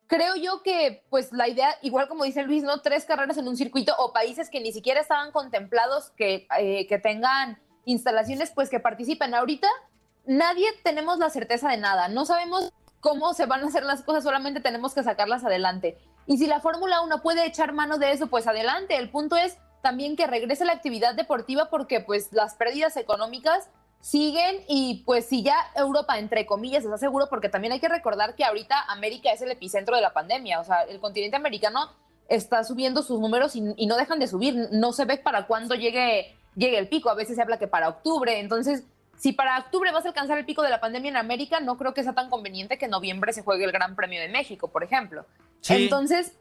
creo 0.06 0.36
yo 0.36 0.62
que, 0.62 1.04
pues, 1.10 1.32
la 1.32 1.48
idea, 1.48 1.76
igual 1.82 2.06
como 2.06 2.24
dice 2.24 2.44
Luis, 2.44 2.62
¿no? 2.62 2.80
Tres 2.80 3.04
carreras 3.04 3.38
en 3.38 3.48
un 3.48 3.56
circuito 3.56 3.94
o 3.98 4.12
países 4.12 4.48
que 4.48 4.60
ni 4.60 4.72
siquiera 4.72 5.00
estaban 5.00 5.32
contemplados 5.32 6.10
que, 6.10 6.46
eh, 6.58 6.86
que 6.86 6.98
tengan 6.98 7.60
instalaciones, 7.86 8.52
pues, 8.52 8.70
que 8.70 8.78
participen. 8.78 9.34
Ahorita 9.34 9.68
nadie 10.26 10.66
tenemos 10.84 11.18
la 11.18 11.30
certeza 11.30 11.70
de 11.70 11.78
nada. 11.78 12.08
No 12.08 12.24
sabemos 12.24 12.72
cómo 13.00 13.34
se 13.34 13.46
van 13.46 13.62
a 13.62 13.66
hacer 13.66 13.84
las 13.84 14.02
cosas, 14.02 14.24
solamente 14.24 14.60
tenemos 14.60 14.94
que 14.94 15.02
sacarlas 15.02 15.44
adelante. 15.44 15.98
Y 16.26 16.38
si 16.38 16.46
la 16.46 16.60
Fórmula 16.60 17.02
1 17.02 17.22
puede 17.22 17.46
echar 17.46 17.72
mano 17.72 17.98
de 17.98 18.12
eso, 18.12 18.26
pues 18.26 18.46
adelante. 18.46 18.96
El 18.96 19.10
punto 19.10 19.36
es 19.36 19.58
también 19.86 20.16
que 20.16 20.26
regrese 20.26 20.64
la 20.64 20.72
actividad 20.72 21.14
deportiva 21.14 21.70
porque 21.70 22.00
pues 22.00 22.32
las 22.32 22.56
pérdidas 22.56 22.96
económicas 22.96 23.68
siguen 24.00 24.56
y 24.66 25.04
pues 25.06 25.26
si 25.26 25.44
ya 25.44 25.54
Europa 25.76 26.18
entre 26.18 26.44
comillas 26.44 26.82
está 26.82 26.98
seguro 26.98 27.28
porque 27.30 27.48
también 27.48 27.72
hay 27.72 27.78
que 27.78 27.88
recordar 27.88 28.34
que 28.34 28.44
ahorita 28.44 28.82
América 28.88 29.30
es 29.30 29.42
el 29.42 29.50
epicentro 29.52 29.94
de 29.94 30.02
la 30.02 30.12
pandemia, 30.12 30.58
o 30.58 30.64
sea, 30.64 30.82
el 30.82 30.98
continente 30.98 31.36
americano 31.36 31.92
está 32.28 32.64
subiendo 32.64 33.04
sus 33.04 33.20
números 33.20 33.54
y, 33.54 33.60
no 33.60 33.96
dejan 33.96 34.18
de 34.18 34.26
subir, 34.26 34.56
no 34.72 34.92
se 34.92 35.04
ve 35.04 35.18
para 35.18 35.46
cuándo 35.46 35.76
llegue, 35.76 36.34
llegue 36.56 36.78
el 36.78 36.88
pico, 36.88 37.08
a 37.08 37.14
veces 37.14 37.36
se 37.36 37.42
habla 37.42 37.56
que 37.56 37.68
para 37.68 37.88
octubre, 37.88 38.40
entonces 38.40 38.82
si 39.16 39.30
para 39.30 39.56
octubre 39.56 39.92
vas 39.92 40.04
a 40.04 40.08
alcanzar 40.08 40.36
el 40.36 40.46
pico 40.46 40.62
de 40.62 40.70
la 40.70 40.80
pandemia 40.80 41.10
en 41.10 41.16
América, 41.16 41.60
no 41.60 41.78
creo 41.78 41.94
que 41.94 42.02
sea 42.02 42.12
tan 42.12 42.28
conveniente 42.28 42.76
que 42.76 42.86
en 42.86 42.90
noviembre 42.90 43.32
se 43.32 43.44
juegue 43.44 43.64
el 43.64 43.70
Gran 43.70 43.94
Premio 43.94 44.20
de 44.20 44.28
México, 44.28 44.66
por 44.66 44.82
ejemplo. 44.82 45.26
Entonces, 45.68 46.32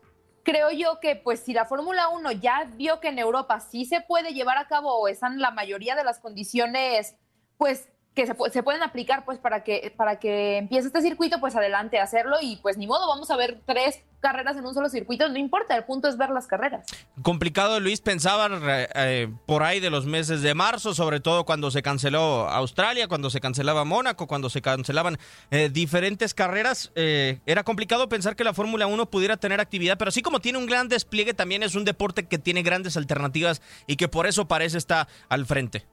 creo 0.45 0.71
yo 0.71 0.99
que 1.01 1.17
pues 1.17 1.41
si 1.41 1.53
la 1.53 1.65
Fórmula 1.65 2.07
1 2.07 2.31
ya 2.33 2.71
vio 2.75 3.01
que 3.01 3.09
en 3.09 3.19
Europa 3.19 3.59
sí 3.59 3.83
se 3.83 3.99
puede 3.99 4.33
llevar 4.33 4.57
a 4.57 4.67
cabo 4.67 4.95
o 4.95 5.07
están 5.09 5.39
la 5.39 5.51
mayoría 5.51 5.95
de 5.95 6.05
las 6.05 6.19
condiciones 6.19 7.15
pues 7.57 7.89
que 8.15 8.25
se, 8.25 8.63
pueden 8.63 8.81
aplicar 8.81 9.25
pues 9.25 9.37
para 9.39 9.63
que 9.63 9.93
para 9.95 10.19
que 10.19 10.57
empiece 10.57 10.87
este 10.87 11.01
circuito 11.01 11.41
pues 11.41 11.53
adelante 11.55 11.99
a 11.99 12.03
hacerlo 12.03 12.37
y 12.41 12.55
pues 12.57 12.77
ni 12.77 12.87
modo 12.87 13.07
vamos 13.09 13.29
a 13.29 13.35
ver 13.35 13.59
tres 13.65 13.99
carreras 14.21 14.55
en 14.55 14.65
un 14.65 14.73
solo 14.73 14.87
circuito 14.87 15.27
no 15.27 15.37
importa 15.37 15.75
el 15.75 15.83
punto 15.83 16.07
es 16.07 16.17
ver 16.17 16.29
las 16.29 16.47
carreras. 16.47 16.85
Complicado 17.21 17.81
Luis 17.81 17.99
pensaba 17.99 18.47
eh, 18.47 18.87
eh, 18.95 19.33
por 19.45 19.63
ahí 19.63 19.81
de 19.81 19.89
los 19.89 20.05
meses 20.05 20.41
de 20.41 20.53
marzo 20.53 20.93
sobre 20.93 21.19
todo 21.19 21.43
cuando 21.43 21.71
se 21.71 21.81
canceló 21.81 22.47
Australia 22.49 23.09
cuando 23.09 23.29
se 23.29 23.41
cancelaba 23.41 23.83
Mónaco 23.83 24.27
cuando 24.27 24.49
se 24.49 24.61
cancelaban 24.61 25.17
eh, 25.51 25.69
diferentes 25.69 26.33
carreras 26.33 26.93
era 26.95 27.63
complicado 27.63 28.07
pensar 28.07 28.37
que 28.37 28.45
la 28.45 28.53
Fórmula 28.53 28.87
1 28.87 29.07
pudiera 29.07 29.35
tener 29.35 29.59
actividad 29.59 29.97
pero 29.97 30.09
así 30.09 30.21
como 30.21 30.39
tiene 30.39 30.57
un 30.57 30.67
gran 30.67 30.87
despliegue 30.87 31.33
también 31.33 31.63
es 31.63 31.75
un 31.75 31.83
deporte 31.83 32.27
que 32.27 32.37
tiene 32.37 32.63
grandes 32.63 32.95
alternativas 32.95 33.61
y 33.87 33.97
que 33.97 34.07
por 34.07 34.25
eso 34.25 34.47
parece 34.47 34.77
estar 34.77 35.09
al 35.27 35.45
frente 35.45 35.85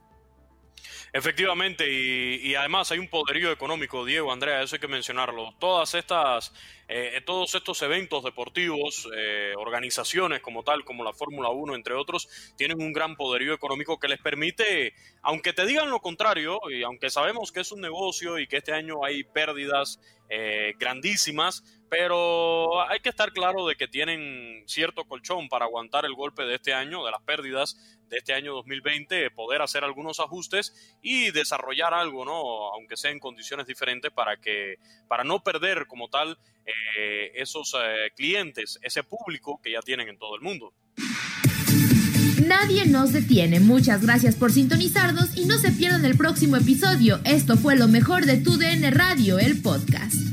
Efectivamente, 1.15 1.87
y, 1.91 2.55
además 2.55 2.91
hay 2.91 2.97
un 2.97 3.07
poderío 3.07 3.51
económico, 3.51 4.03
Diego, 4.03 4.33
Andrea, 4.33 4.63
eso 4.63 4.77
hay 4.77 4.79
que 4.79 4.87
mencionarlo. 4.87 5.53
Todas 5.59 5.93
estas, 5.93 6.51
eh, 6.87 7.21
todos 7.23 7.53
estos 7.53 7.83
eventos 7.83 8.23
deportivos, 8.23 9.07
eh, 9.15 9.53
organizaciones 9.55 10.41
como 10.41 10.63
tal, 10.63 10.83
como 10.83 11.03
la 11.03 11.13
Fórmula 11.13 11.49
1, 11.49 11.75
entre 11.75 11.93
otros, 11.93 12.27
tienen 12.57 12.81
un 12.81 12.91
gran 12.93 13.15
poderío 13.15 13.53
económico 13.53 13.99
que 13.99 14.07
les 14.07 14.19
permite, 14.19 14.95
aunque 15.21 15.53
te 15.53 15.67
digan 15.67 15.91
lo 15.91 15.99
contrario, 15.99 16.59
y 16.67 16.81
aunque 16.81 17.11
sabemos 17.11 17.51
que 17.51 17.59
es 17.59 17.71
un 17.71 17.81
negocio 17.81 18.39
y 18.39 18.47
que 18.47 18.57
este 18.57 18.73
año 18.73 19.05
hay 19.05 19.23
pérdidas 19.23 19.99
eh, 20.29 20.73
grandísimas, 20.79 21.63
pero 21.95 22.89
hay 22.89 22.99
que 23.01 23.09
estar 23.09 23.31
claro 23.31 23.67
de 23.67 23.75
que 23.75 23.87
tienen 23.87 24.63
cierto 24.65 25.03
colchón 25.03 25.47
para 25.47 25.65
aguantar 25.65 26.05
el 26.05 26.15
golpe 26.15 26.41
de 26.41 26.55
este 26.55 26.73
año, 26.73 27.05
de 27.05 27.11
las 27.11 27.21
pérdidas 27.21 27.77
de 28.09 28.17
este 28.17 28.33
año 28.33 28.55
2020, 28.55 29.29
poder 29.29 29.61
hacer 29.61 29.83
algunos 29.83 30.19
ajustes 30.19 30.97
y 31.03 31.29
desarrollar 31.29 31.93
algo, 31.93 32.25
¿no? 32.25 32.73
Aunque 32.73 32.97
sea 32.97 33.11
en 33.11 33.19
condiciones 33.19 33.67
diferentes 33.67 34.11
para 34.11 34.37
que, 34.37 34.79
para 35.07 35.23
no 35.23 35.43
perder 35.43 35.85
como 35.85 36.09
tal 36.09 36.39
eh, 36.65 37.31
esos 37.35 37.75
eh, 37.79 38.09
clientes, 38.15 38.79
ese 38.81 39.03
público 39.03 39.61
que 39.61 39.73
ya 39.73 39.81
tienen 39.81 40.09
en 40.09 40.17
todo 40.17 40.35
el 40.35 40.41
mundo. 40.41 40.73
Nadie 42.43 42.87
nos 42.87 43.13
detiene. 43.13 43.59
Muchas 43.59 44.01
gracias 44.01 44.35
por 44.35 44.51
sintonizarnos 44.51 45.37
y 45.37 45.45
no 45.45 45.59
se 45.59 45.71
pierdan 45.71 46.05
el 46.05 46.17
próximo 46.17 46.57
episodio. 46.57 47.19
Esto 47.23 47.55
fue 47.55 47.75
lo 47.75 47.87
mejor 47.87 48.25
de 48.25 48.37
Tu 48.37 48.57
DN 48.57 48.89
Radio, 48.89 49.37
el 49.37 49.61
podcast. 49.61 50.32